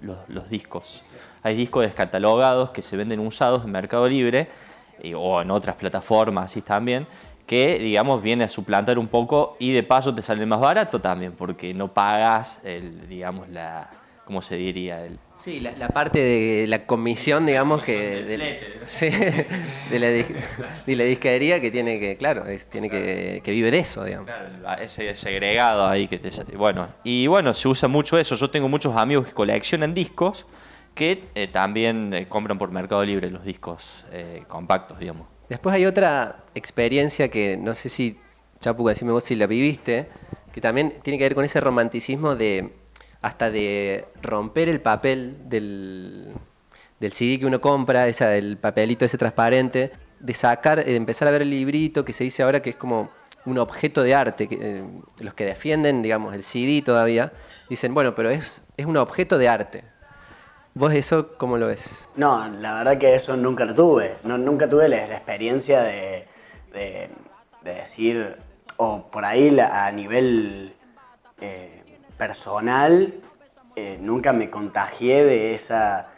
los, 0.00 0.48
discos. 0.48 1.02
Hay 1.42 1.56
discos 1.56 1.82
descatalogados 1.82 2.70
que 2.70 2.82
se 2.82 2.96
venden 2.96 3.18
usados 3.18 3.64
en 3.64 3.72
Mercado 3.72 4.08
Libre 4.08 4.48
eh, 5.02 5.14
o 5.16 5.42
en 5.42 5.50
otras 5.50 5.74
plataformas 5.74 6.44
así 6.52 6.62
también 6.62 7.06
que 7.48 7.78
digamos 7.78 8.22
viene 8.22 8.44
a 8.44 8.48
suplantar 8.48 8.98
un 8.98 9.08
poco 9.08 9.56
y 9.58 9.72
de 9.72 9.82
paso 9.82 10.14
te 10.14 10.22
sale 10.22 10.46
más 10.46 10.60
barato 10.60 11.00
también 11.00 11.32
porque 11.32 11.74
no 11.74 11.88
pagas 11.92 12.60
el 12.62 13.08
digamos 13.08 13.48
la 13.48 13.90
cómo 14.24 14.42
se 14.42 14.54
diría 14.54 15.04
el 15.04 15.18
Sí, 15.40 15.60
la, 15.60 15.88
parte 15.90 16.18
de 16.18 16.66
la 16.66 16.84
comisión, 16.84 17.46
digamos, 17.46 17.82
que 17.82 18.24
de, 18.24 18.38
la, 20.96 21.04
disquería 21.04 21.60
que 21.60 21.70
tiene 21.70 22.00
que, 22.00 22.16
claro, 22.16 22.42
tiene 22.72 22.90
que, 22.90 23.40
que 23.44 23.52
vive 23.52 23.70
de 23.70 23.78
eso, 23.78 24.04
digamos. 24.04 24.26
Claro, 24.26 24.82
ese 24.82 25.14
segregado 25.14 25.86
ahí 25.86 26.08
que 26.08 26.18
te... 26.18 26.30
Bueno, 26.56 26.88
y 27.04 27.28
bueno, 27.28 27.54
se 27.54 27.68
usa 27.68 27.88
mucho 27.88 28.18
eso. 28.18 28.34
Yo 28.34 28.50
tengo 28.50 28.68
muchos 28.68 28.96
amigos 28.96 29.28
que 29.28 29.32
coleccionan 29.32 29.94
discos 29.94 30.44
que 30.96 31.22
eh, 31.36 31.46
también 31.46 32.12
eh, 32.12 32.26
compran 32.26 32.58
por 32.58 32.72
Mercado 32.72 33.04
Libre 33.04 33.30
los 33.30 33.44
discos 33.44 34.04
eh, 34.10 34.42
compactos, 34.48 34.98
digamos. 34.98 35.37
Después 35.48 35.74
hay 35.74 35.86
otra 35.86 36.44
experiencia 36.54 37.28
que 37.28 37.56
no 37.56 37.74
sé 37.74 37.88
si, 37.88 38.18
Chapu, 38.60 38.86
decime 38.86 39.12
vos 39.12 39.24
si 39.24 39.34
la 39.34 39.46
viviste, 39.46 40.08
que 40.52 40.60
también 40.60 40.94
tiene 41.02 41.18
que 41.18 41.24
ver 41.24 41.34
con 41.34 41.44
ese 41.44 41.60
romanticismo 41.60 42.36
de 42.36 42.72
hasta 43.20 43.50
de 43.50 44.06
romper 44.22 44.68
el 44.68 44.80
papel 44.80 45.36
del, 45.48 46.32
del 47.00 47.12
CD 47.12 47.38
que 47.38 47.46
uno 47.46 47.60
compra, 47.60 48.06
esa, 48.08 48.36
el 48.36 48.56
papelito 48.58 49.04
ese 49.04 49.18
transparente, 49.18 49.90
de 50.20 50.34
sacar, 50.34 50.84
de 50.84 50.96
empezar 50.96 51.28
a 51.28 51.30
ver 51.30 51.42
el 51.42 51.50
librito 51.50 52.04
que 52.04 52.12
se 52.12 52.24
dice 52.24 52.42
ahora 52.42 52.60
que 52.60 52.70
es 52.70 52.76
como 52.76 53.10
un 53.44 53.58
objeto 53.58 54.02
de 54.02 54.14
arte. 54.14 54.48
Que, 54.48 54.58
eh, 54.60 54.82
los 55.20 55.34
que 55.34 55.44
defienden, 55.44 56.02
digamos, 56.02 56.34
el 56.34 56.44
CD 56.44 56.82
todavía, 56.82 57.32
dicen, 57.68 57.94
bueno, 57.94 58.14
pero 58.14 58.30
es, 58.30 58.62
es 58.76 58.86
un 58.86 58.96
objeto 58.96 59.38
de 59.38 59.48
arte. 59.48 59.84
¿Vos 60.74 60.92
eso 60.92 61.36
cómo 61.36 61.56
lo 61.56 61.66
ves? 61.66 62.08
No, 62.16 62.48
la 62.48 62.74
verdad 62.74 62.98
que 62.98 63.14
eso 63.14 63.36
nunca 63.36 63.64
lo 63.64 63.74
tuve. 63.74 64.16
No, 64.24 64.38
nunca 64.38 64.68
tuve 64.68 64.88
la, 64.88 65.04
experiencia 65.06 65.82
de, 65.82 66.26
de, 66.72 67.08
decir, 67.62 68.36
o 68.76 69.06
por 69.06 69.24
ahí 69.24 69.58
a 69.60 69.90
nivel... 69.92 70.74
Eh, 71.40 71.78
personal 72.18 73.14
eh, 73.76 73.96
nunca 74.00 74.32
me 74.32 74.50
contagié 74.50 75.24
de 75.24 75.54
esa 75.54 76.08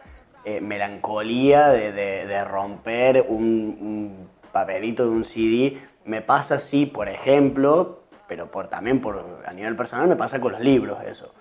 eh, 0.44 0.60
melancolía 0.60 1.68
de, 1.68 2.44
romper 2.44 3.26
un, 3.28 4.26
papelito 4.50 5.04
de 5.04 5.10
un 5.10 5.24
CD. 5.24 5.78
Me 6.06 6.22
pasa 6.22 6.56
así, 6.56 6.86
por 6.86 7.08
ejemplo, 7.08 8.00
pero 8.26 8.50
por, 8.50 8.68
también 8.68 9.00
por, 9.00 9.42
a 9.46 9.52
nivel 9.52 9.76
personal 9.76 10.08
me 10.08 10.16
pasa 10.16 10.40
con 10.40 10.52
los 10.52 10.60
libros 10.60 10.98
eso. 11.04 11.32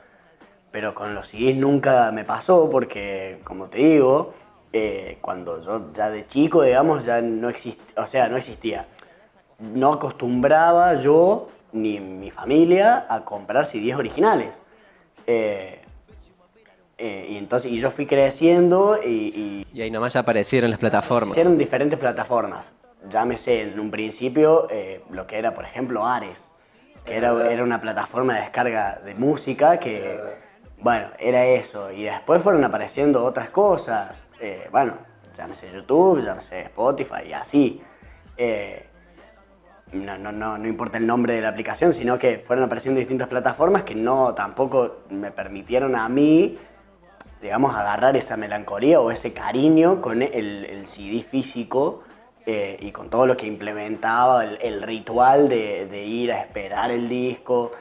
Pero 0.72 0.94
con 0.94 1.16
los 1.16 1.28
CDs 1.28 1.56
nunca 1.56 2.12
me 2.12 2.24
pasó 2.24 2.70
porque, 2.70 3.40
como 3.44 3.68
te 3.68 3.80
digo, 3.80 4.34
eh, 4.72 5.18
cuando 5.22 5.62
yo 5.62 5.92
ya 5.94 6.10
de 6.10 6.28
chico, 6.28 6.64
digamos, 6.64 7.06
ya 7.06 7.22
no 7.22 7.50
existía, 7.50 7.86
o 7.98 8.06
sea, 8.06 8.30
no 8.30 8.38
existía. 8.38 8.86
No 9.60 9.94
acostumbraba 9.94 10.96
yo 10.96 11.48
ni 11.72 12.00
mi 12.00 12.32
familia 12.32 13.06
a 13.10 13.26
comprar 13.26 13.66
CDs 13.66 13.96
originales. 13.96 14.54
Eh, 15.26 15.82
eh, 16.98 17.28
y 17.30 17.38
entonces 17.38 17.72
y 17.72 17.80
yo 17.80 17.92
fui 17.92 18.06
creciendo 18.06 19.00
y, 19.02 19.66
y, 19.74 19.82
ahí 19.82 19.90
nomás 19.90 20.14
ya 20.14 20.20
aparecieron 20.20 20.70
las 20.70 20.80
plataformas. 20.80 21.30
Aparecieron 21.32 21.58
diferentes 21.58 21.98
plataformas. 21.98 22.70
Llámese 23.10 23.62
en 23.62 23.80
un 23.80 23.90
principio 23.90 24.68
eh, 24.70 25.02
lo 25.10 25.26
que 25.26 25.38
era, 25.38 25.54
por 25.54 25.64
ejemplo, 25.64 26.06
Ares, 26.06 26.44
que 27.06 27.16
era, 27.16 27.50
era 27.50 27.64
una 27.64 27.80
plataforma 27.80 28.34
de 28.36 28.42
descarga 28.42 29.00
de 29.06 29.16
música 29.16 29.80
que, 29.80 30.20
bueno, 30.82 31.08
era 31.20 31.46
eso. 31.46 31.92
Y 31.92 32.04
después 32.04 32.42
fueron 32.42 32.64
apareciendo 32.64 33.24
otras 33.24 33.50
cosas. 33.50 34.16
bueno, 34.72 34.94
llámese 35.38 35.72
YouTube, 35.72 36.24
llámese 36.24 36.62
Spotify 36.62 37.28
y 37.28 37.34
así 37.34 37.82
no, 39.92 40.18
no, 40.18 40.32
no, 40.32 40.58
no 40.58 40.68
importa 40.68 40.98
el 40.98 41.08
nombre 41.08 41.34
de 41.34 41.42
la 41.42 41.50
aplicación, 41.50 41.94
sino 41.94 42.20
que 42.20 42.40
fueron 42.40 42.66
apareciendo 42.66 43.00
distintas 43.00 43.28
plataformas 43.28 43.84
que 43.84 43.96
no 43.96 44.34
tampoco 44.34 45.00
me 45.10 45.32
permitieron 45.32 45.96
a 45.96 46.08
mí, 46.10 46.58
digamos, 47.42 47.76
agarrar 47.76 48.16
esa 48.16 48.38
melancolía 48.38 49.00
o 49.00 49.12
ese 49.12 49.34
cariño 49.34 50.02
con 50.02 50.22
el, 50.22 50.86
CD 50.86 51.24
físico 51.24 52.04
eh, 52.46 52.78
y 52.80 52.92
con 52.92 53.10
todo 53.10 53.26
lo 53.26 53.36
que 53.36 53.48
implementaba, 53.48 54.46
el, 54.46 54.82
ritual 54.84 55.50
de, 55.50 56.06
ir 56.06 56.32
a 56.32 56.42
esperar 56.42 56.92
el 56.92 57.10
disco, 57.10 57.72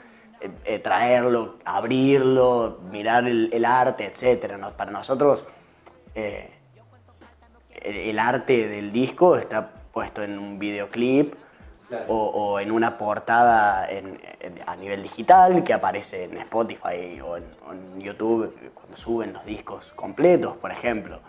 eh, 0.41 0.51
eh, 0.65 0.79
traerlo, 0.79 1.57
abrirlo, 1.65 2.79
mirar 2.91 3.27
el, 3.27 3.65
arte, 3.65 4.07
etc. 4.07 4.55
Para 4.77 4.91
nosotros, 4.91 5.45
el 6.15 8.19
arte 8.19 8.69
del 8.69 8.93
disco 8.93 9.37
está 9.37 9.73
puesto 9.93 10.23
en 10.23 10.39
un 10.39 10.59
videoclip 10.59 11.35
o, 12.09 12.61
en 12.61 12.71
una 12.71 12.97
portada 12.97 13.89
a 14.67 14.77
nivel 14.77 15.03
digital 15.03 15.65
que 15.65 15.73
aparece 15.73 16.25
en 16.25 16.37
Spotify 16.39 17.21
o 17.25 17.37
en, 17.37 17.45
YouTube 17.99 18.55
cuando 18.75 18.97
suben 18.97 19.33
los 19.33 19.45
discos 19.45 19.93
completos, 19.97 20.57
por 20.57 20.71
ejemplo, 20.71 21.21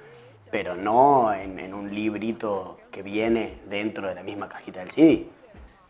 pero 0.51 0.75
no 0.75 1.33
en, 1.33 1.73
un 1.73 1.93
librito 1.93 2.77
que 2.91 3.01
viene 3.01 3.59
dentro 3.67 4.07
de 4.07 4.15
la 4.15 4.23
misma 4.23 4.49
cajita 4.49 4.81
del 4.81 4.91
CD. 4.91 5.38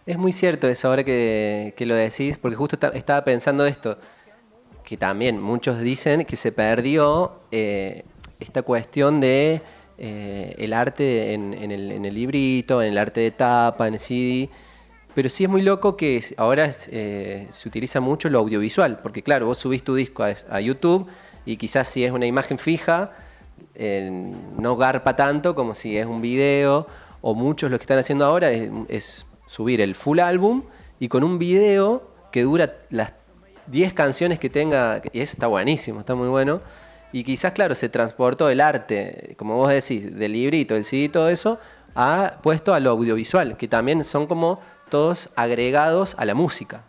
Es 0.10 0.18
muy 0.18 0.34
cierto 0.34 0.68
eso 0.68 0.88
ahora 0.88 1.04
que, 1.04 1.72
lo 1.82 1.94
decís, 1.94 2.40
porque 2.40 2.56
justo 2.56 2.80
estaba 2.96 3.24
pensando 3.24 3.64
esto, 3.68 4.00
que 4.84 4.98
también 4.98 5.40
muchos 5.40 5.80
dicen 5.82 6.26
que 6.26 6.36
se 6.36 6.52
perdió 6.52 7.42
eh, 7.52 8.06
esta 8.40 8.64
cuestión 8.64 9.22
de 9.22 9.62
eh, 10.00 10.56
el 10.58 10.74
arte 10.74 11.36
en, 11.36 11.54
el, 11.54 12.12
librito, 12.12 12.82
en 12.82 12.94
el 12.94 12.98
arte 12.98 13.22
de 13.22 13.30
tapa, 13.30 13.88
en 13.88 13.94
el 13.94 14.00
CD. 14.00 14.50
Pero 15.14 15.30
sí 15.30 15.44
es 15.44 15.50
muy 15.52 15.62
loco 15.62 15.96
que 15.96 16.26
ahora 16.38 16.74
eh, 16.88 17.48
se 17.52 17.70
utiliza 17.70 18.00
mucho 18.00 18.30
lo 18.30 18.40
audiovisual, 18.40 18.98
porque 19.04 19.22
claro, 19.22 19.46
vos 19.46 19.60
subís 19.60 19.84
tu 19.84 19.94
disco 19.94 20.24
a, 20.24 20.60
YouTube 20.60 21.08
y 21.46 21.56
quizás 21.58 21.88
si 21.88 22.04
es 22.04 22.12
una 22.12 22.26
imagen 22.26 22.58
fija, 22.58 23.12
no 24.58 24.76
garpa 24.76 25.16
tanto 25.16 25.54
como 25.54 25.76
si 25.76 25.98
es 25.98 26.08
un 26.08 26.20
video, 26.20 26.88
o 27.22 27.36
muchos 27.36 27.70
lo 27.70 27.78
que 27.78 27.84
están 27.84 28.00
haciendo 28.00 28.26
ahora 28.26 28.50
es, 28.50 29.26
subir 29.50 29.82
el 29.82 29.96
full 29.96 30.20
álbum 30.20 30.62
y 31.00 31.08
con 31.08 31.24
un 31.24 31.40
video 31.40 32.14
que 32.32 32.44
dura 32.44 32.76
las 32.92 33.14
10 33.68 33.94
canciones 33.94 34.40
que 34.40 34.50
tenga, 34.50 35.02
y 35.12 35.20
eso 35.20 35.34
está 35.34 35.48
buenísimo, 35.48 36.02
está 36.02 36.14
muy 36.14 36.28
bueno 36.28 36.62
y 37.12 37.24
quizás, 37.24 37.54
claro, 37.54 37.74
se 37.74 37.90
transportó 37.90 38.50
el 38.50 38.62
arte, 38.62 39.34
como 39.38 39.56
vos 39.56 39.70
decís, 39.70 40.16
del 40.16 40.34
librito, 40.34 40.76
el 40.76 40.84
CD 40.84 41.06
y 41.06 41.10
todo 41.10 41.30
eso, 41.30 41.60
ha 41.96 42.38
puesto 42.44 42.76
a 42.76 42.80
lo 42.80 42.92
audiovisual, 42.92 43.58
que 43.58 43.68
también 43.68 44.04
son 44.04 44.28
como 44.28 44.60
todos 44.92 45.30
agregados 45.36 46.16
a 46.20 46.26
la 46.26 46.36
música. 46.36 46.84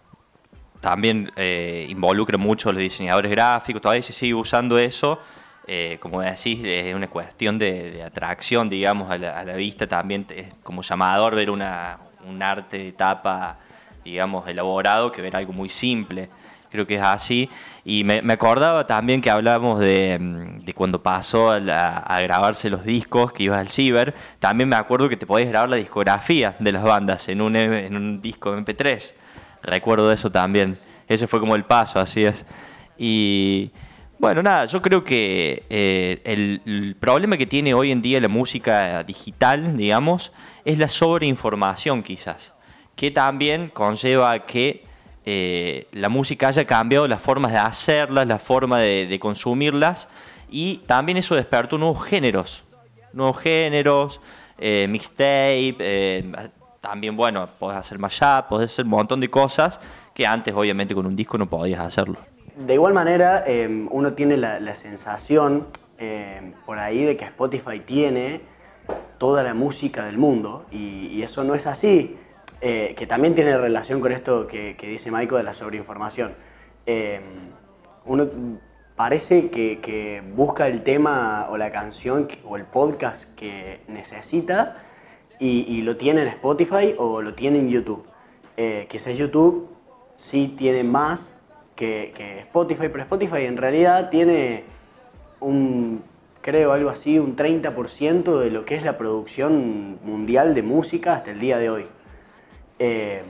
También 0.81 1.31
eh, 1.37 1.87
involucra 1.89 2.37
mucho 2.37 2.71
los 2.71 2.83
diseñadores 2.83 3.31
gráficos, 3.31 3.81
todavía 3.81 4.03
se 4.03 4.13
sigue 4.13 4.35
usando 4.35 4.77
eso. 4.79 5.19
Eh, 5.67 5.99
como 6.01 6.21
decís, 6.21 6.61
es 6.65 6.95
una 6.95 7.09
cuestión 7.09 7.57
de, 7.59 8.03
atracción, 8.03 8.69
digamos, 8.69 9.09
a 9.09 9.17
la, 9.17 9.55
vista 9.55 9.87
también, 9.87 10.27
es 10.31 10.49
como 10.63 10.83
llamador 10.83 11.35
ver 11.35 11.49
una, 11.49 11.99
un 12.29 12.43
arte 12.43 12.79
de 12.79 12.93
tapa, 12.93 13.59
digamos, 14.05 14.49
elaborado 14.49 15.13
que 15.13 15.23
ver 15.23 15.37
algo 15.37 15.53
muy 15.53 15.69
simple 15.69 16.29
creo 16.71 16.87
que 16.87 16.95
es 16.95 17.03
así. 17.03 17.51
Y 17.85 18.05
me, 18.05 18.21
acordaba 18.33 18.87
también 18.87 19.21
que 19.21 19.31
hablábamos 19.31 19.81
de, 19.81 20.19
mm, 20.19 20.71
cuando 20.75 21.03
pasó 21.03 21.51
a, 21.51 22.21
grabarse 22.23 22.71
los 22.71 22.85
discos, 22.85 23.33
que 23.33 23.45
ibas 23.45 23.59
al 23.59 23.69
ciber, 23.69 24.15
también 24.39 24.69
me 24.69 24.77
acuerdo 24.77 25.09
que 25.09 25.17
te 25.17 25.27
podías 25.27 25.51
grabar 25.51 25.69
la 25.69 25.77
discografía 25.77 26.57
de 26.59 26.73
las 26.73 26.83
bandas 26.83 27.29
en 27.29 27.41
un, 27.41 27.57
en 27.57 28.21
disco 28.21 28.57
MP3. 28.57 29.15
Recuerdo 29.63 30.09
de 30.09 30.15
eso 30.15 30.31
también. 30.31 30.79
Ese 31.09 31.27
fue 31.27 31.41
como 31.41 31.57
el 31.57 31.65
paso, 31.65 31.99
así 31.99 32.25
es. 32.25 32.45
Y 32.97 33.73
bueno, 34.19 34.43
nada, 34.43 34.67
yo 34.67 34.81
creo 34.81 35.03
que 35.03 35.65
eh, 35.71 36.21
el, 36.25 36.97
problema 37.01 37.37
que 37.37 37.47
tiene 37.47 37.75
hoy 37.75 37.91
en 37.91 38.01
día 38.03 38.21
la 38.21 38.29
música 38.29 39.03
digital, 39.03 39.77
digamos, 39.77 40.33
es 40.65 40.79
la 40.79 40.89
sobreinformación 40.89 42.03
quizás, 42.03 42.53
que 42.97 43.11
también 43.11 43.69
conlleva 43.69 44.39
que 44.41 44.85
eh, 45.25 45.87
la 45.93 46.09
música 46.09 46.49
haya 46.49 46.65
cambiado 46.65 47.07
las 47.07 47.21
formas 47.21 47.53
de 47.53 47.59
hacerlas, 47.59 48.27
la 48.27 48.39
forma 48.39 48.79
de, 48.79 49.19
consumirlas 49.21 50.09
y 50.49 50.79
también 50.87 51.19
eso 51.19 51.35
despertó 51.35 51.79
nuevos 51.79 52.05
géneros, 52.05 52.65
nuevos 53.13 53.39
géneros, 53.39 54.21
eh, 54.59 54.87
mixtape, 54.89 55.77
eh, 55.79 56.33
también 56.81 57.17
bueno, 57.17 57.49
podés 57.59 57.79
hacer 57.79 57.99
mashup, 57.99 58.49
podés 58.49 58.73
hacer 58.73 58.87
un 58.87 58.93
montón 58.93 59.21
de 59.21 59.29
cosas 59.29 59.79
que 60.15 60.27
antes 60.27 60.55
obviamente 60.55 60.95
con 60.95 61.07
un 61.07 61.15
disco 61.15 61.37
no 61.37 61.47
podías 61.47 61.81
hacerlo. 61.81 62.19
De 62.57 62.75
igual 62.75 62.93
manera, 62.93 63.45
uno 63.91 64.13
tiene 64.13 64.37
la, 64.37 64.75
sensación 64.75 65.69
por 66.67 66.79
ahí 66.79 67.05
de 67.05 67.17
que 67.17 67.25
Spotify 67.27 67.81
tiene 67.81 68.41
toda 69.19 69.43
la 69.43 69.55
música 69.55 70.07
del 70.07 70.19
mundo 70.19 70.65
y, 70.71 71.23
eso 71.23 71.45
no 71.45 71.55
es 71.55 71.67
así, 71.67 72.17
eh, 72.63 72.95
que 72.97 73.07
también 73.07 73.35
tiene 73.35 73.57
relación 73.59 74.01
con 74.01 74.13
esto 74.13 74.47
que, 74.47 74.75
dice 74.81 75.11
Michael 75.11 75.39
de 75.39 75.43
la 75.43 75.53
sobreinformación. 75.53 76.33
Eh, 76.87 77.21
uno 78.07 78.27
parece 78.97 79.51
que, 79.51 80.23
busca 80.35 80.67
el 80.67 80.83
tema 80.83 81.49
o 81.51 81.59
la 81.59 81.71
canción 81.71 82.29
o 82.45 82.57
el 82.57 82.65
podcast 82.65 83.35
que 83.35 83.81
necesita 83.89 84.83
y, 85.39 85.83
lo 85.83 85.97
tiene 85.97 86.23
en 86.23 86.29
Spotify 86.29 86.95
o 86.97 87.21
lo 87.21 87.35
tiene 87.35 87.59
en 87.59 87.69
YouTube. 87.69 88.07
Eh, 88.57 88.87
quizás 88.91 89.17
YouTube 89.17 89.69
sí 90.17 90.55
tiene 90.57 90.83
más 90.85 91.35
que, 91.77 92.13
que 92.17 92.41
Spotify, 92.41 92.89
pero 92.91 93.03
Spotify 93.03 93.45
en 93.45 93.57
realidad 93.57 94.11
tiene 94.11 94.65
un 95.41 96.03
creo 96.43 96.73
algo 96.73 96.91
así, 96.91 97.19
un 97.19 97.37
30% 97.37 98.39
de 98.39 98.51
lo 98.51 98.65
que 98.65 98.77
es 98.77 98.83
la 98.83 98.97
producción 98.97 99.99
mundial 100.03 100.55
de 100.55 100.63
música 100.63 101.15
hasta 101.15 101.31
el 101.31 101.41
día 101.41 101.59
de 101.59 101.71
hoy. 101.71 101.87
Eh, 102.79 103.23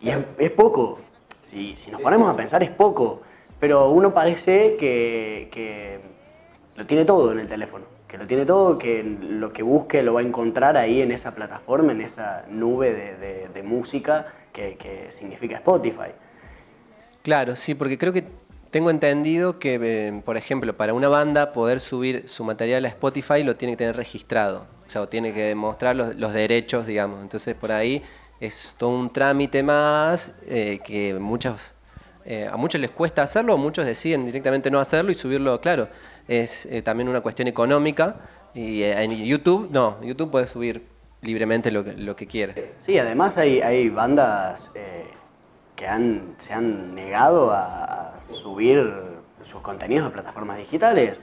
y 0.00 0.10
es, 0.10 0.52
poco, 0.52 0.98
si, 1.50 1.74
nos 1.90 2.00
ponemos 2.00 2.32
a 2.32 2.36
pensar 2.36 2.62
es 2.62 2.70
poco, 2.70 3.22
pero 3.58 3.90
uno 3.90 4.14
parece 4.14 4.76
que, 4.76 6.00
lo 6.76 6.86
tiene 6.86 7.04
todo 7.04 7.32
en 7.32 7.40
el 7.40 7.48
teléfono, 7.48 7.84
que 8.08 8.16
lo 8.16 8.26
tiene 8.26 8.46
todo, 8.46 8.78
que 8.78 9.02
lo 9.02 9.52
que 9.52 9.62
busque 9.62 10.02
lo 10.02 10.14
va 10.14 10.20
a 10.20 10.24
encontrar 10.24 10.76
ahí 10.76 11.02
en 11.02 11.12
esa 11.12 11.34
plataforma, 11.34 11.92
en 11.92 12.00
esa 12.00 12.46
nube 12.48 12.92
de, 12.92 13.62
música 13.62 14.26
que, 14.52 14.76
que 14.76 15.12
significa 15.12 15.56
Spotify. 15.56 16.12
Claro, 17.22 17.54
sí, 17.56 17.74
porque 17.74 17.98
creo 17.98 18.12
que 18.12 18.24
tengo 18.70 18.90
entendido 18.90 19.58
que, 19.58 19.78
eh, 19.82 20.22
por 20.24 20.36
ejemplo, 20.36 20.76
para 20.76 20.94
una 20.94 21.08
banda 21.08 21.52
poder 21.52 21.80
subir 21.80 22.28
su 22.28 22.44
material 22.44 22.84
a 22.84 22.88
Spotify 22.88 23.42
lo 23.42 23.56
tiene 23.56 23.72
que 23.72 23.78
tener 23.78 23.96
registrado. 23.96 24.66
O 24.86 24.90
sea, 24.90 25.06
tiene 25.06 25.32
que 25.32 25.42
demostrar 25.42 25.96
los, 25.96 26.32
derechos, 26.32 26.86
digamos. 26.86 27.20
Entonces, 27.22 27.54
por 27.54 27.72
ahí 27.72 28.02
es 28.40 28.74
todo 28.78 28.90
un 28.90 29.10
trámite 29.10 29.62
más 29.62 30.32
eh, 30.46 30.80
que 30.84 31.14
muchos, 31.14 31.72
eh, 32.24 32.48
a 32.50 32.56
muchos 32.56 32.80
les 32.80 32.90
cuesta 32.90 33.22
hacerlo, 33.22 33.54
o 33.54 33.58
muchos 33.58 33.86
deciden 33.86 34.24
directamente 34.24 34.70
no 34.70 34.80
hacerlo 34.80 35.10
y 35.10 35.14
subirlo, 35.14 35.60
claro. 35.60 35.88
Es 36.28 36.68
también 36.84 37.08
una 37.08 37.20
cuestión 37.22 37.48
económica. 37.48 38.16
Y 38.54 38.82
en 38.82 39.10
YouTube, 39.24 39.68
no, 39.72 40.00
YouTube 40.02 40.30
puede 40.30 40.46
subir 40.46 40.86
libremente 41.22 41.72
lo 41.72 41.84
que, 41.84 41.94
lo 41.94 42.14
que. 42.14 42.70
Sí, 42.86 42.98
además 42.98 43.36
hay, 43.36 43.60
hay 43.60 43.88
bandas 43.88 44.70
que 45.80 45.86
se 46.40 46.52
han 46.52 46.94
negado 46.94 47.52
a 47.52 48.12
subir 48.34 48.92
sus 49.42 49.62
contenidos 49.62 50.08
a 50.08 50.12
plataformas 50.12 50.58
digitales. 50.58 51.18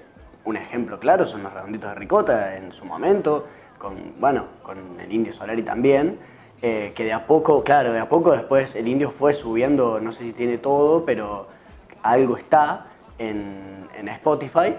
Un 0.45 0.57
ejemplo 0.57 0.99
claro 0.99 1.27
son 1.27 1.43
los 1.43 1.53
redonditos 1.53 1.91
de 1.91 1.95
ricota 1.95 2.57
en 2.57 2.71
su 2.71 2.83
momento, 2.83 3.45
con, 3.77 4.19
bueno, 4.19 4.45
con 4.63 4.99
el 4.99 5.11
Indio 5.11 5.31
Solari 5.31 5.61
también, 5.61 6.17
eh, 6.63 6.91
que 6.95 7.03
de 7.03 7.13
a 7.13 7.27
poco, 7.27 7.63
claro, 7.63 7.93
de 7.93 7.99
a 7.99 8.09
poco 8.09 8.31
después 8.31 8.73
el 8.75 8.87
Indio 8.87 9.11
fue 9.11 9.35
subiendo, 9.35 9.99
no 9.99 10.11
sé 10.11 10.23
si 10.23 10.33
tiene 10.33 10.57
todo, 10.57 11.05
pero 11.05 11.47
algo 12.01 12.35
está 12.35 12.87
en, 13.19 13.85
Spotify, 14.07 14.73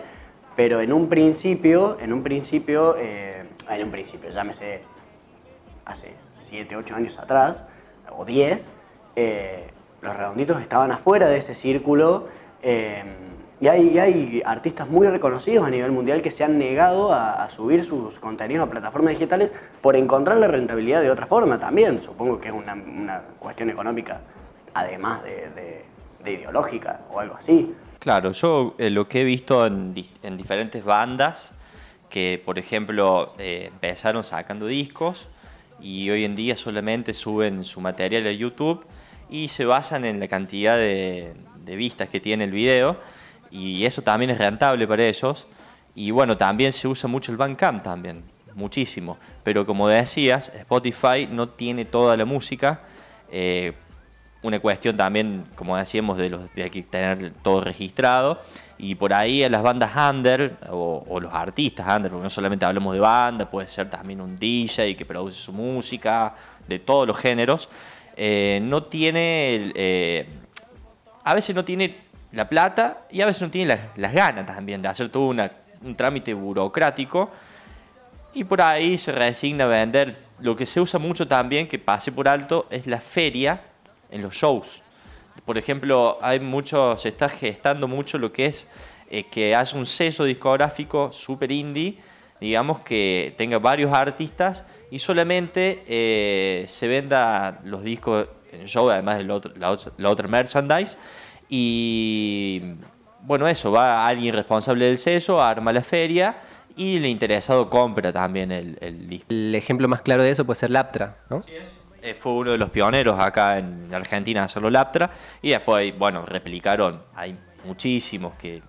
pero 0.56 0.80
en 0.80 0.92
un 0.92 1.08
principio, 1.08 1.96
en 2.00 2.12
un 2.12 2.24
principio, 2.24 2.96
eh, 2.98 3.44
en 3.68 3.84
un 3.84 3.90
principio, 3.92 4.30
llámese 4.30 4.82
hace 5.84 6.14
7, 6.48 6.76
8 6.76 6.96
años 6.96 7.18
atrás, 7.18 7.64
o 8.16 8.24
10, 8.24 8.68
eh, 9.20 9.64
los 10.00 10.16
redonditos 10.16 10.62
estaban 10.62 10.92
afuera 10.92 11.26
de 11.26 11.38
ese 11.38 11.56
círculo 11.56 12.28
eh, 12.62 13.02
y, 13.60 13.66
hay, 13.66 14.40
artistas 14.46 14.88
muy 14.88 15.08
reconocidos 15.08 15.66
a 15.66 15.70
nivel 15.70 15.90
mundial 15.90 16.22
que 16.22 16.30
se 16.30 16.44
han 16.44 16.56
negado 16.56 17.12
a, 17.12 17.50
subir 17.50 17.84
sus 17.84 18.16
contenidos 18.20 18.68
a 18.68 18.70
plataformas 18.70 19.14
digitales 19.14 19.52
por 19.80 19.96
encontrar 19.96 20.38
la 20.38 20.46
rentabilidad 20.46 21.02
de 21.02 21.10
otra 21.10 21.26
forma 21.26 21.58
también. 21.58 22.00
Supongo 22.00 22.40
que 22.40 22.46
es 22.46 22.54
una, 22.54 23.22
cuestión 23.40 23.70
económica, 23.70 24.20
además 24.72 25.24
de, 25.24 25.84
ideológica 26.24 27.00
o 27.10 27.18
algo 27.18 27.34
así. 27.34 27.74
Claro, 27.98 28.30
yo 28.30 28.74
eh, 28.78 28.88
lo 28.90 29.08
que 29.08 29.22
he 29.22 29.24
visto 29.24 29.66
en, 29.66 29.94
diferentes 29.94 30.84
bandas 30.84 31.52
que, 32.08 32.40
por 32.44 32.56
ejemplo, 32.56 33.34
empezaron 33.36 34.22
sacando 34.22 34.66
discos 34.66 35.26
y 35.80 36.08
hoy 36.08 36.24
en 36.24 36.36
día 36.36 36.54
solamente 36.54 37.14
suben 37.14 37.64
su 37.64 37.80
material 37.80 38.24
a 38.28 38.32
YouTube 38.32 38.86
y 39.30 39.48
se 39.48 39.64
basan 39.64 40.04
en 40.04 40.20
la 40.20 40.28
cantidad 40.28 40.76
de, 40.76 41.34
vistas 41.64 42.08
que 42.08 42.18
tiene 42.18 42.44
el 42.44 42.50
video 42.50 42.96
y 43.50 43.84
eso 43.84 44.00
también 44.00 44.30
es 44.30 44.38
rentable 44.38 44.86
para 44.86 45.04
ellos. 45.04 45.46
Y 45.94 46.10
bueno, 46.10 46.36
también 46.36 46.72
se 46.72 46.88
usa 46.88 47.08
mucho 47.08 47.30
el 47.30 47.36
Bandcamp 47.36 47.82
también, 47.82 48.22
muchísimo. 48.54 49.18
Pero 49.42 49.66
como 49.66 49.86
decías, 49.88 50.50
Spotify 50.54 51.28
no 51.30 51.50
tiene 51.50 51.84
toda 51.84 52.16
la 52.16 52.24
música. 52.24 52.82
Eh, 53.30 53.74
una 54.40 54.60
cuestión 54.60 54.96
también, 54.96 55.44
como 55.56 55.76
decíamos, 55.76 56.16
de, 56.16 56.30
los, 56.30 56.54
de 56.54 56.70
que 56.70 56.82
tener 56.84 57.32
todo 57.42 57.62
registrado. 57.62 58.40
Y 58.78 58.94
por 58.94 59.12
ahí 59.12 59.42
a 59.42 59.48
las 59.50 59.62
bandas 59.62 59.90
under 59.94 60.56
o, 60.70 61.04
o, 61.06 61.20
los 61.20 61.34
artistas 61.34 61.86
under, 61.94 62.10
porque 62.10 62.24
no 62.24 62.30
solamente 62.30 62.64
hablamos 62.64 62.94
de 62.94 63.00
banda, 63.00 63.50
puede 63.50 63.66
ser 63.66 63.90
también 63.90 64.20
un 64.20 64.38
DJ 64.38 64.96
que 64.96 65.04
produce 65.04 65.38
su 65.38 65.52
música, 65.52 66.34
de 66.68 66.78
todos 66.78 67.06
los 67.06 67.16
géneros. 67.16 67.68
Eh, 68.20 68.58
no 68.60 68.82
tiene, 68.82 69.70
eh, 69.76 70.26
a 71.22 71.34
veces 71.34 71.54
no 71.54 71.64
tiene 71.64 71.96
la 72.32 72.48
plata 72.48 73.04
y 73.12 73.20
a 73.20 73.26
veces 73.26 73.42
no 73.42 73.50
tiene 73.50 73.78
las, 73.94 74.12
ganas 74.12 74.44
también 74.44 74.82
de 74.82 74.88
hacer 74.88 75.08
todo 75.08 75.28
un 75.28 75.94
trámite 75.94 76.34
burocrático 76.34 77.30
y 78.34 78.42
por 78.42 78.60
ahí 78.60 78.98
se 78.98 79.12
resigna 79.12 79.64
a 79.64 79.68
vender. 79.68 80.18
Lo 80.40 80.56
que 80.56 80.66
se 80.66 80.80
usa 80.80 80.98
mucho 80.98 81.28
también, 81.28 81.68
que 81.68 81.78
pase 81.78 82.10
por 82.10 82.28
alto, 82.28 82.66
es 82.70 82.88
la 82.88 83.00
feria 83.00 83.62
en 84.10 84.22
los 84.22 84.34
shows. 84.34 84.82
Por 85.44 85.56
ejemplo, 85.56 86.18
hay 86.20 86.40
mucho, 86.40 86.96
se 86.96 87.10
está 87.10 87.28
gestando 87.28 87.86
mucho 87.86 88.18
lo 88.18 88.32
que 88.32 88.46
es 88.46 88.66
eh, 89.10 89.24
que 89.24 89.54
hace 89.54 89.76
un 89.76 89.86
sello 89.86 90.24
discográfico 90.24 91.12
super 91.12 91.52
indie 91.52 91.98
digamos, 92.40 92.80
que 92.80 93.34
tenga 93.36 93.58
varios 93.58 93.92
artistas 93.92 94.64
y 94.90 94.98
solamente 94.98 95.84
eh, 95.86 96.64
se 96.68 96.88
venda 96.88 97.60
los 97.64 97.82
discos 97.82 98.28
en 98.52 98.66
show, 98.66 98.90
además 98.90 99.18
de 99.18 99.24
la, 99.24 100.10
otra 100.10 100.28
merchandise. 100.28 100.96
Y 101.48 102.62
bueno, 103.22 103.48
eso, 103.48 103.70
va 103.72 104.06
alguien 104.06 104.34
responsable 104.34 104.86
del 104.86 104.98
sello, 104.98 105.40
arma 105.40 105.72
la 105.72 105.82
feria 105.82 106.36
y 106.76 106.96
el 106.96 107.06
interesado 107.06 107.68
compra 107.68 108.12
también 108.12 108.52
el, 108.52 109.08
disco. 109.08 109.26
El 109.30 109.54
ejemplo 109.54 109.88
más 109.88 110.02
claro 110.02 110.22
de 110.22 110.30
eso 110.30 110.44
puede 110.44 110.60
ser 110.60 110.70
Laptra, 110.70 111.18
¿no? 111.28 111.42
Sí, 111.42 111.52
eh, 112.00 112.14
fue 112.14 112.32
uno 112.32 112.52
de 112.52 112.58
los 112.58 112.70
pioneros 112.70 113.18
acá 113.18 113.58
en 113.58 113.92
Argentina 113.92 114.42
a 114.42 114.44
hacerlo 114.44 114.70
Laptra 114.70 115.10
y 115.42 115.50
después, 115.50 115.96
bueno, 115.98 116.24
replicaron. 116.24 117.02
Hay 117.14 117.36
muchísimos 117.64 118.34
que 118.34 118.62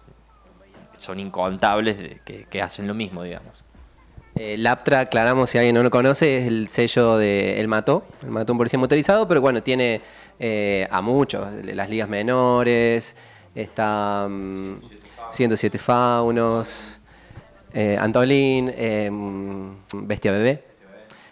son 1.00 1.20
incontables 1.20 2.22
que, 2.24 2.62
hacen 2.62 2.88
lo 2.88 2.94
mismo, 2.94 3.24
digamos. 3.24 3.64
Eh, 4.36 4.58
Laptra, 4.58 5.02
aclaramos 5.02 5.50
si 5.50 5.58
alguien 5.58 5.76
no 5.76 5.84
lo 5.84 5.90
conoce, 5.90 6.38
es 6.38 6.48
el 6.48 6.70
sello 6.70 7.18
de 7.18 7.60
El 7.60 7.68
Mató, 7.68 8.06
El 8.22 8.30
Mató 8.30 8.54
un 8.54 8.58
policía 8.58 8.80
motorizado, 8.80 9.28
pero 9.28 9.42
bueno, 9.42 9.64
tiene 9.64 10.02
eh, 10.40 10.88
a 10.90 11.02
muchos, 11.02 11.48
las 11.66 11.90
ligas 11.90 12.08
menores, 12.08 13.16
está 13.56 14.30
107 15.32 15.78
mm, 15.78 15.82
Faunos, 15.82 17.00
eh, 17.74 17.98
Antolín, 18.00 18.72
em, 18.76 19.76
Bestia 19.94 20.32
Bebé, 20.32 20.64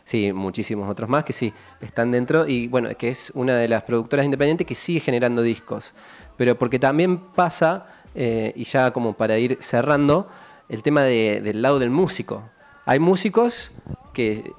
sí, 0.04 0.34
muchísimos 0.34 0.90
otros 0.90 1.08
más 1.08 1.24
que 1.24 1.34
sí, 1.34 1.54
están 1.82 2.12
dentro 2.12 2.48
y 2.48 2.68
bueno, 2.68 2.90
que 2.98 3.10
es 3.10 3.32
una 3.36 3.56
de 3.58 3.68
las 3.68 3.84
productoras 3.84 4.26
independientes 4.26 4.68
que 4.68 4.76
sigue 4.76 5.00
generando 5.00 5.42
discos, 5.42 5.94
pero 6.36 6.58
porque 6.58 6.80
también 6.80 7.18
pasa, 7.18 7.88
y 8.20 8.64
ya 8.64 8.92
como 8.92 9.14
para 9.14 9.38
ir 9.38 9.58
cerrando, 9.62 10.28
el 10.70 10.84
tema 10.84 11.04
del 11.04 11.62
lado 11.62 11.80
del 11.80 11.90
músico. 11.90 12.50
Hay 12.86 13.00
músicos 13.00 13.72
que 14.14 14.52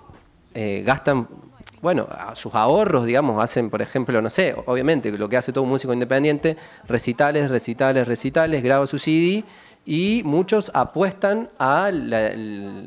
eh, 0.55 0.83
gastan, 0.85 1.29
bueno, 1.81 2.09
sus 2.35 2.55
ahorros, 2.55 3.07
digamos, 3.07 3.43
hacen, 3.43 3.71
por 3.71 3.83
ejemplo, 3.83 4.21
no 4.23 4.31
sé, 4.31 4.55
obviamente, 4.67 5.11
lo 5.13 5.29
que 5.29 5.37
hace 5.37 5.53
todo 5.53 5.65
un 5.65 5.71
músico 5.71 5.93
independiente, 5.93 6.57
recitales, 6.87 7.51
recitales, 7.51 8.07
recitales, 8.07 8.63
graba 8.63 8.87
su 8.87 8.99
CD 8.99 9.45
y 9.87 10.23
muchos 10.25 10.71
apuestan 10.75 11.49
a 11.59 11.91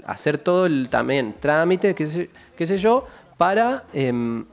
hacer 0.06 0.38
todo 0.38 0.66
el 0.66 0.90
también 0.90 1.34
trámite, 1.40 1.96
qué 1.96 2.68
sé, 2.68 2.78
yo, 2.78 3.08
para 3.38 3.84
em, 3.94 4.46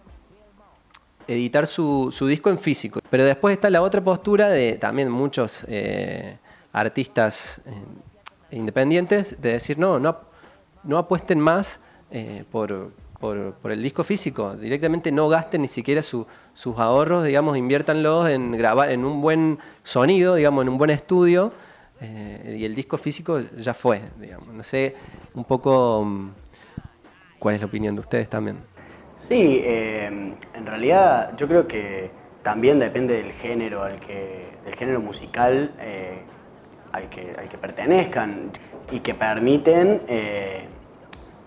editar 1.28 1.66
su, 1.66 2.12
disco 2.28 2.50
en 2.50 2.58
físico. 2.58 3.00
Pero 3.08 3.24
después 3.24 3.54
está 3.54 3.70
la 3.70 3.82
otra 3.82 4.02
postura 4.02 4.48
de 4.48 4.74
también 4.74 5.10
muchos 5.10 5.64
eh, 5.68 6.38
artistas 6.72 7.60
eh, 7.66 8.56
independientes 8.56 9.40
de 9.40 9.52
decir, 9.52 9.78
no, 9.78 9.98
no, 10.00 10.18
no 10.84 10.98
apuesten 10.98 11.38
más 11.38 11.80
eh, 12.10 12.44
por, 12.50 12.92
el 13.64 13.82
disco 13.82 14.04
físico. 14.04 14.54
Directamente 14.54 15.12
no 15.12 15.28
gasten 15.28 15.62
ni 15.62 15.68
siquiera 15.68 16.02
sus 16.02 16.26
ahorros, 16.78 17.24
digamos, 17.24 17.56
inviértanlos 17.56 18.28
en 18.28 18.52
grabar 18.52 18.90
en 18.90 19.04
un 19.04 19.20
buen 19.20 19.58
sonido, 19.82 20.36
digamos, 20.36 20.62
en 20.62 20.68
un 20.70 20.78
buen 20.78 20.90
estudio. 20.90 21.52
Eh, 22.00 22.58
y 22.60 22.64
el 22.64 22.76
disco 22.76 22.96
físico 22.96 23.40
ya 23.56 23.74
fue, 23.74 24.00
digamos. 24.20 24.48
No 24.54 24.62
sé, 24.62 24.94
un 25.34 25.44
poco 25.44 26.04
mm, 26.04 26.30
cuál 27.38 27.56
es 27.56 27.60
la 27.60 27.66
opinión 27.66 27.94
de 27.94 28.00
ustedes 28.00 28.30
también. 28.30 28.58
Sí, 29.28 29.60
eh, 29.62 30.06
en 30.06 30.66
realidad 30.66 31.36
yo 31.36 31.46
creo 31.46 31.68
que 31.68 32.10
también 32.42 32.78
depende 32.78 33.22
del 33.22 33.32
género, 33.32 33.82
al 33.82 34.00
que, 34.00 34.48
del 34.64 34.74
género 34.74 35.00
musical 35.00 35.70
eh, 35.80 36.22
al, 36.92 37.10
que, 37.10 37.36
al 37.38 37.46
que 37.46 37.58
pertenezcan 37.58 38.50
y 38.90 39.00
que 39.00 39.12
permiten 39.12 40.00
eh, 40.08 40.64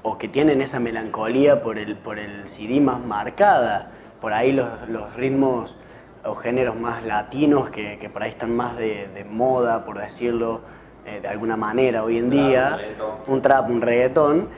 o 0.04 0.15
que 0.20 0.28
tienen 0.28 0.62
esa 0.62 0.80
melancolía 0.80 1.63
por 1.63 1.80
el, 1.80 1.96
por 1.96 2.20
el 2.20 2.48
CD 2.50 2.80
más 2.80 3.04
marcada. 3.04 3.89
Por 4.22 4.32
ahí 4.32 4.52
los, 4.52 4.88
los 4.88 5.15
ritmos 5.15 5.76
o 6.24 6.36
géneros 6.36 6.80
más 6.80 7.04
latinos 7.04 7.72
que, 7.72 7.98
que 7.98 8.10
por 8.10 8.22
ahí 8.22 8.30
están 8.30 8.56
más 8.56 8.78
de, 8.78 9.08
de 9.08 9.26
moda, 9.26 9.86
por 9.86 9.98
decirlo 9.98 10.62
de 11.04 11.28
alguna 11.28 11.58
manera 11.58 12.04
hoy 12.04 12.20
en 12.20 12.30
día, 12.30 12.78
un 13.26 13.41
trap, 13.41 13.67
un 13.72 13.82
reggaetón, 13.82 14.50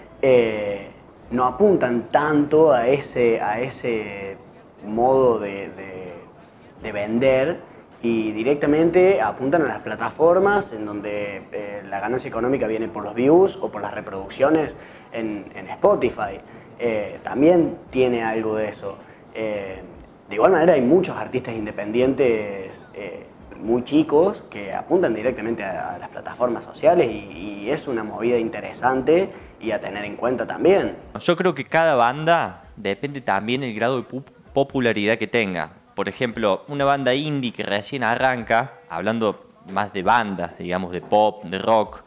no 1.33 1.45
apuntan 1.45 2.09
tanto 2.11 2.71
a 2.71 2.87
ese, 2.87 3.41
a 3.41 3.59
ese 3.59 4.37
modo 4.85 5.39
de, 5.39 5.69
de, 6.81 6.91
vender 6.91 7.59
y 8.03 8.31
directamente 8.33 9.19
apuntan 9.19 9.63
a 9.63 9.67
las 9.67 9.81
plataformas 9.81 10.73
en 10.73 10.85
donde 10.85 11.41
eh, 11.51 11.81
la 11.89 11.99
ganancia 11.99 12.27
económica 12.27 12.67
viene 12.67 12.87
por 12.87 13.03
los 13.03 13.15
views 13.15 13.57
o 13.61 13.71
por 13.71 13.81
las 13.81 13.93
reproducciones 13.95 14.75
en, 15.11 15.45
en 15.55 15.69
Spotify. 15.69 16.39
Eh, 16.77 17.17
también 17.23 17.77
tiene 17.89 18.23
algo 18.23 18.55
de 18.55 18.69
eso. 18.69 18.97
Eh, 19.33 19.81
de 20.29 20.35
igual 20.35 20.51
manera 20.51 20.73
hay 20.73 20.81
muchos 20.81 21.17
artistas 21.17 21.55
independientes 21.55 22.71
muy 23.63 23.83
chicos 23.83 24.43
que 24.49 24.73
apuntan 24.73 25.15
directamente 25.15 25.63
a, 25.63 25.97
las 25.97 26.09
plataformas 26.09 26.63
sociales 26.63 27.09
y, 27.09 27.53
es 27.63 27.87
una 27.87 28.03
movida 28.03 28.37
interesante 28.37 29.29
y 29.63 29.71
a 29.71 29.79
tener 29.79 30.03
en 30.03 30.17
cuenta 30.17 30.45
también. 30.45 30.97
Yo 31.19 31.35
creo 31.35 31.55
que 31.55 31.63
cada 31.63 31.95
banda 31.95 32.63
depende 32.75 33.21
también 33.21 33.61
del 33.61 33.73
grado 33.73 34.01
de 34.01 34.21
popularidad 34.53 35.17
que 35.17 35.27
tenga. 35.27 35.71
Por 35.95 36.09
ejemplo, 36.09 36.65
una 36.67 36.85
banda 36.85 37.13
indie 37.13 37.53
que 37.53 37.63
recién 37.63 38.03
arranca, 38.03 38.73
hablando 38.89 39.45
más 39.69 39.93
de 39.93 40.03
bandas, 40.03 40.57
digamos, 40.57 40.91
de 40.91 41.01
pop, 41.01 41.43
de 41.45 41.59
rock, 41.59 42.03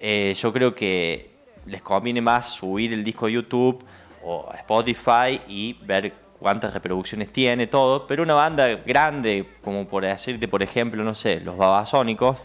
eh, 0.00 0.34
yo 0.36 0.52
creo 0.52 0.74
que 0.74 1.30
les 1.66 1.82
conviene 1.82 2.20
más 2.20 2.50
subir 2.50 2.92
el 2.92 3.04
disco 3.04 3.26
a 3.26 3.30
YouTube 3.30 3.84
o 4.22 4.50
Spotify 4.54 5.40
y 5.46 5.74
ver 5.84 6.12
cuántas 6.38 6.72
reproducciones 6.72 7.32
tiene, 7.32 7.66
todo, 7.66 8.06
pero 8.06 8.22
una 8.22 8.34
banda 8.34 8.66
grande, 8.86 9.46
como 9.62 9.86
por 9.86 10.04
decirte, 10.04 10.48
por 10.48 10.62
ejemplo, 10.62 11.02
no 11.04 11.14
sé, 11.14 11.40
los 11.40 11.56
babasónicos, 11.56 12.38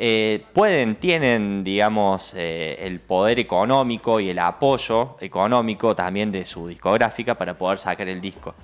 eh, 0.00 0.44
pueden, 0.52 0.94
tienen, 0.94 1.64
digamos, 1.64 2.32
eh, 2.36 2.76
el 2.82 3.00
poder 3.00 3.40
económico 3.40 4.20
y 4.20 4.30
el 4.30 4.38
apoyo 4.38 5.16
económico 5.20 5.96
también 5.96 6.30
de 6.30 6.46
su 6.46 6.68
discográfica 6.68 7.34
para 7.34 7.58
poder 7.58 7.80
sacar 7.80 8.08
el 8.08 8.20
disco. 8.20 8.54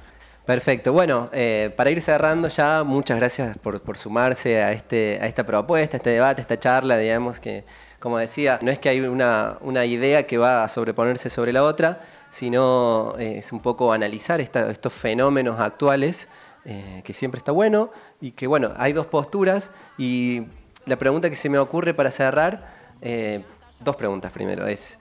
Perfecto. 0.47 0.93
Bueno, 0.93 1.31
eh, 1.33 1.75
para 1.77 1.91
ir 1.91 2.01
cerrando 2.01 2.47
ya, 2.47 2.85
muchas 2.85 3.19
gracias 3.19 3.59
por, 3.59 3.99
sumarse 3.99 4.63
a, 4.63 4.71
este, 4.71 5.19
a 5.21 5.27
esta 5.27 5.45
propuesta, 5.45 5.97
a 5.97 5.99
este 5.99 6.11
debate, 6.11 6.41
a 6.41 6.43
esta 6.43 6.59
charla, 6.59 6.97
digamos 6.99 7.41
que, 7.41 7.65
como 7.99 8.19
decía, 8.19 8.61
no 8.63 8.71
es 8.71 8.79
que 8.79 8.91
hay 8.91 9.01
una, 9.01 9.59
una 9.61 9.85
idea 9.87 10.29
que 10.29 10.39
va 10.39 10.63
a 10.63 10.69
sobreponerse 10.69 11.31
sobre 11.31 11.53
la 11.53 11.65
otra, 11.65 12.03
sino 12.31 13.17
es 13.19 13.51
un 13.53 13.61
poco 13.61 13.93
analizar 13.93 14.41
estos 14.41 14.93
fenómenos 14.93 15.59
actuales, 15.59 16.29
que 16.65 17.15
siempre 17.15 17.39
está 17.39 17.53
bueno, 17.53 17.91
y 18.21 18.33
que 18.33 18.47
bueno, 18.47 18.73
hay 18.77 18.93
dos 18.93 19.07
posturas, 19.07 19.71
y 19.99 20.43
la 20.87 20.97
pregunta 20.97 21.31
que 21.31 21.37
se 21.37 21.49
me 21.49 21.59
ocurre 21.59 21.95
para 21.95 22.11
cerrar, 22.11 22.75
eh, 23.01 23.43
dos 23.81 23.97
preguntas 23.97 24.33
primero, 24.33 24.67
es, 24.67 24.99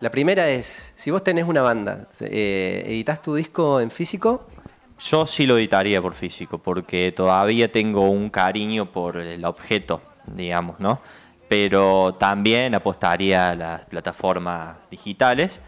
la 0.00 0.10
primera 0.10 0.48
es, 0.48 0.92
si 0.94 1.10
vos 1.10 1.22
tenés 1.22 1.44
una 1.44 1.62
banda, 1.62 2.08
¿editas 2.20 3.22
tu 3.22 3.34
disco 3.34 3.80
en 3.80 3.90
físico? 3.90 4.46
Yo 4.98 5.26
sí 5.26 5.46
lo 5.46 5.58
editaría 5.58 6.00
por 6.02 6.14
físico, 6.14 6.58
porque 6.58 7.12
todavía 7.12 7.70
tengo 7.70 8.08
un 8.10 8.30
cariño 8.30 8.86
por 8.86 9.18
el 9.18 9.44
objeto, 9.44 10.02
digamos, 10.26 10.80
¿no? 10.80 11.00
Pero 11.48 12.16
también 12.18 12.74
apostaría 12.74 13.50
a 13.50 13.54
las 13.54 13.84
plataformas 13.84 14.76
digitales 14.90 15.60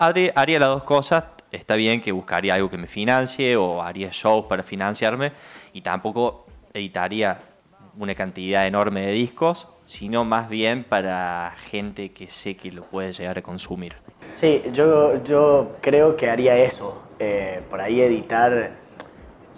haría, 0.00 0.58
las 0.58 0.68
dos 0.68 0.84
cosas. 0.84 1.24
Está 1.52 1.76
bien 1.76 2.00
que 2.00 2.12
buscaría 2.12 2.54
algo 2.54 2.70
que 2.70 2.78
me 2.78 2.86
financie 2.86 3.56
o 3.56 3.82
haría 3.82 4.10
shows 4.12 4.46
para 4.46 4.62
financiarme 4.62 5.32
y 5.72 5.80
tampoco 5.80 6.46
editaría 6.72 7.38
una 8.00 8.14
cantidad 8.14 8.66
enorme 8.66 9.06
de 9.06 9.12
discos, 9.12 9.68
sino 9.84 10.24
más 10.24 10.48
bien 10.48 10.84
para 10.84 11.52
gente 11.70 12.12
que 12.12 12.28
sé 12.28 12.56
que 12.56 12.72
lo 12.72 12.82
puede 12.82 13.12
llegar 13.12 13.38
a 13.38 13.42
consumir. 13.42 13.94
Sí, 14.36 14.62
yo, 14.72 15.22
yo 15.22 15.76
creo 15.82 16.16
que 16.16 16.30
haría 16.30 16.56
eso. 16.56 17.02
Eh, 17.18 17.60
por 17.68 17.80
ahí 17.80 18.00
editar 18.00 18.70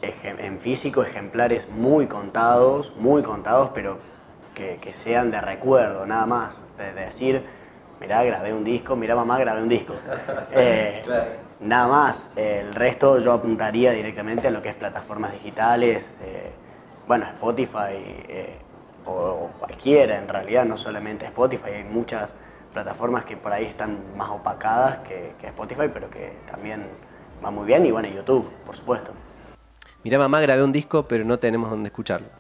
en 0.03 0.59
físico 0.59 1.05
ejemplares 1.05 1.69
muy 1.69 2.09
contados, 2.09 2.93
muy 2.97 3.23
contados, 3.23 3.71
pero 3.73 3.99
que, 4.55 4.79
que 4.81 4.93
sean 4.93 5.31
de 5.31 5.41
recuerdo, 5.41 6.05
nada 6.05 6.27
más. 6.27 6.57
De 6.77 6.93
decir, 6.93 7.43
mirá, 8.01 8.25
grabé 8.25 8.53
un 8.53 8.65
disco, 8.65 8.97
mirá 8.97 9.15
mamá, 9.15 9.39
grabé 9.39 9.63
un 9.63 9.69
disco. 9.69 9.95
Eh, 10.55 11.03
nada 11.61 11.87
más, 11.87 12.27
el 12.37 12.75
resto 12.75 13.19
yo 13.21 13.33
apuntaría 13.33 13.93
directamente 13.93 14.49
a 14.49 14.51
lo 14.51 14.61
que 14.61 14.69
es 14.69 14.75
plataformas 14.75 15.33
digitales, 15.33 16.11
eh, 16.23 16.51
bueno, 17.13 17.27
Spotify 17.27 17.93
eh, 18.27 18.57
o, 19.05 19.51
cualquiera 19.59 20.19
en 20.19 20.27
realidad, 20.27 20.65
no 20.65 20.79
solamente 20.79 21.27
Spotify, 21.27 21.73
hay 21.77 21.85
muchas 21.85 22.31
plataformas 22.73 23.27
que 23.27 23.37
por 23.37 23.53
ahí 23.53 23.67
están 23.67 23.99
más 24.17 24.31
opacadas 24.31 25.01
que, 25.01 25.35
Spotify, 25.47 25.91
pero 25.93 26.09
que 26.09 26.33
también 26.51 26.87
va 27.45 27.51
muy 27.51 27.67
bien, 27.67 27.85
y 27.85 27.91
bueno, 27.91 28.09
YouTube, 28.09 28.49
por 28.65 28.75
supuesto. 28.75 29.13
Mirá 30.03 30.19
mamá, 30.19 30.41
grabé 30.41 30.65
un 30.65 30.73
disco, 30.73 31.07
pero 31.07 31.23
no 31.23 31.39
tenemos 31.39 31.69
dónde 31.69 31.89
escucharlo. 31.89 32.29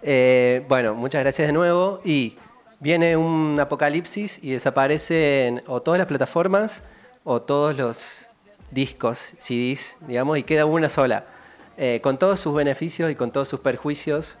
Eh, 0.00 0.64
bueno, 0.68 0.94
muchas 0.94 1.22
gracias 1.22 1.48
de 1.48 1.52
nuevo. 1.52 2.00
Y 2.04 2.36
viene 2.78 3.16
un 3.16 3.58
apocalipsis 3.58 4.38
y 4.40 4.52
desaparecen 4.52 5.60
o 5.66 5.82
todas 5.82 5.98
las 5.98 6.06
plataformas 6.06 6.84
o 7.24 7.42
todos 7.42 7.76
los 7.76 8.27
discos, 8.70 9.34
CDs, 9.38 9.96
digamos, 10.06 10.38
y 10.38 10.42
queda 10.42 10.66
una 10.66 10.88
sola. 10.88 11.24
Eh, 11.76 12.00
con 12.02 12.18
todos 12.18 12.40
sus 12.40 12.54
beneficios 12.54 13.10
y 13.10 13.14
con 13.14 13.30
todos 13.30 13.48
sus 13.48 13.60
perjuicios, 13.60 14.36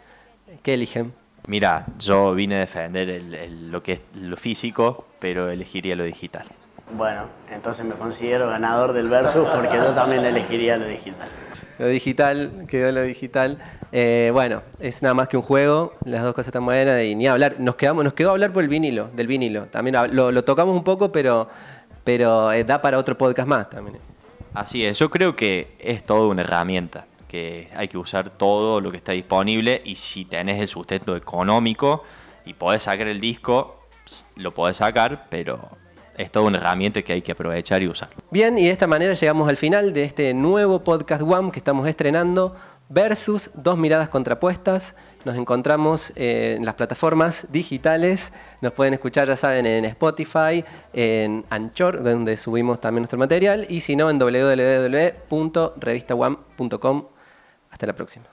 ¿qué 0.62 0.74
eligen? 0.74 1.12
Mira, 1.46 1.86
yo 1.98 2.34
vine 2.34 2.56
a 2.56 2.58
defender 2.60 3.22
lo 3.22 3.82
que 3.82 3.92
es 3.94 4.00
lo 4.14 4.36
físico, 4.36 5.06
pero 5.18 5.48
elegiría 5.48 5.96
lo 5.96 6.04
digital. 6.04 6.44
Bueno, 6.96 7.22
entonces 7.50 7.84
me 7.84 7.94
considero 7.94 8.48
ganador 8.48 8.92
del 8.92 9.08
versus 9.08 9.46
porque 9.54 9.76
yo 9.76 9.94
también 9.94 10.24
elegiría 10.24 10.78
lo 10.78 10.86
digital. 10.86 11.28
Lo 11.78 11.86
digital, 11.86 12.64
quedó 12.66 12.90
lo 12.92 13.02
digital. 13.02 13.58
Eh, 13.92 14.30
bueno, 14.32 14.62
es 14.80 15.02
nada 15.02 15.14
más 15.14 15.28
que 15.28 15.36
un 15.36 15.42
juego, 15.42 15.94
las 16.04 16.22
dos 16.22 16.34
cosas 16.34 16.48
están 16.48 16.64
buenas 16.64 17.02
y 17.04 17.14
ni 17.14 17.26
hablar. 17.26 17.56
Nos 17.58 17.76
quedamos, 17.76 18.04
nos 18.04 18.14
quedó 18.14 18.30
hablar 18.30 18.52
por 18.52 18.62
el 18.62 18.68
vinilo, 18.68 19.08
del 19.12 19.26
vinilo. 19.26 19.66
También 19.66 19.96
lo, 20.12 20.44
tocamos 20.44 20.74
un 20.74 20.84
poco, 20.84 21.12
pero, 21.12 21.48
pero 22.04 22.52
eh, 22.52 22.64
da 22.64 22.80
para 22.80 22.98
otro 22.98 23.16
podcast 23.16 23.48
más 23.48 23.70
también. 23.70 23.98
Así 24.58 24.84
es, 24.84 24.98
yo 24.98 25.08
creo 25.08 25.36
que 25.36 25.68
es 25.78 26.02
toda 26.02 26.26
una 26.26 26.42
herramienta, 26.42 27.06
que 27.28 27.68
hay 27.76 27.86
que 27.86 27.96
usar 27.96 28.30
todo 28.30 28.80
lo 28.80 28.90
que 28.90 28.96
está 28.96 29.12
disponible 29.12 29.80
y 29.84 29.94
si 29.94 30.24
tenés 30.24 30.60
el 30.60 30.66
sustento 30.66 31.14
económico 31.14 32.02
y 32.44 32.54
podés 32.54 32.82
sacar 32.82 33.06
el 33.06 33.20
disco, 33.20 33.84
lo 34.34 34.52
podés 34.52 34.78
sacar, 34.78 35.26
pero 35.30 35.60
es 36.16 36.32
toda 36.32 36.46
una 36.46 36.58
herramienta 36.58 37.02
que 37.02 37.12
hay 37.12 37.22
que 37.22 37.30
aprovechar 37.30 37.82
y 37.82 37.86
usar. 37.86 38.08
Bien, 38.32 38.58
y 38.58 38.64
de 38.64 38.70
esta 38.70 38.88
manera 38.88 39.14
llegamos 39.14 39.48
al 39.48 39.56
final 39.56 39.92
de 39.92 40.02
este 40.02 40.34
nuevo 40.34 40.80
podcast 40.80 41.22
One 41.22 41.52
que 41.52 41.60
estamos 41.60 41.86
estrenando 41.86 42.56
versus 42.88 43.50
dos 43.54 43.78
miradas 43.78 44.08
contrapuestas. 44.08 44.96
Nos 45.24 45.36
encontramos 45.36 46.12
en 46.14 46.64
las 46.64 46.74
plataformas 46.74 47.46
digitales. 47.50 48.32
Nos 48.60 48.72
pueden 48.72 48.94
escuchar, 48.94 49.28
ya 49.28 49.36
saben, 49.36 49.66
en 49.66 49.84
Spotify, 49.84 50.64
en 50.92 51.44
Anchor, 51.50 52.02
donde 52.02 52.36
subimos 52.36 52.80
también 52.80 53.02
nuestro 53.02 53.18
material, 53.18 53.66
y 53.68 53.78
si 53.80 53.94
no, 53.96 54.10
en 54.10 54.18
www.revistaone.com. 54.18 57.06
Hasta 57.70 57.86
la 57.86 57.92
próxima. 57.94 58.24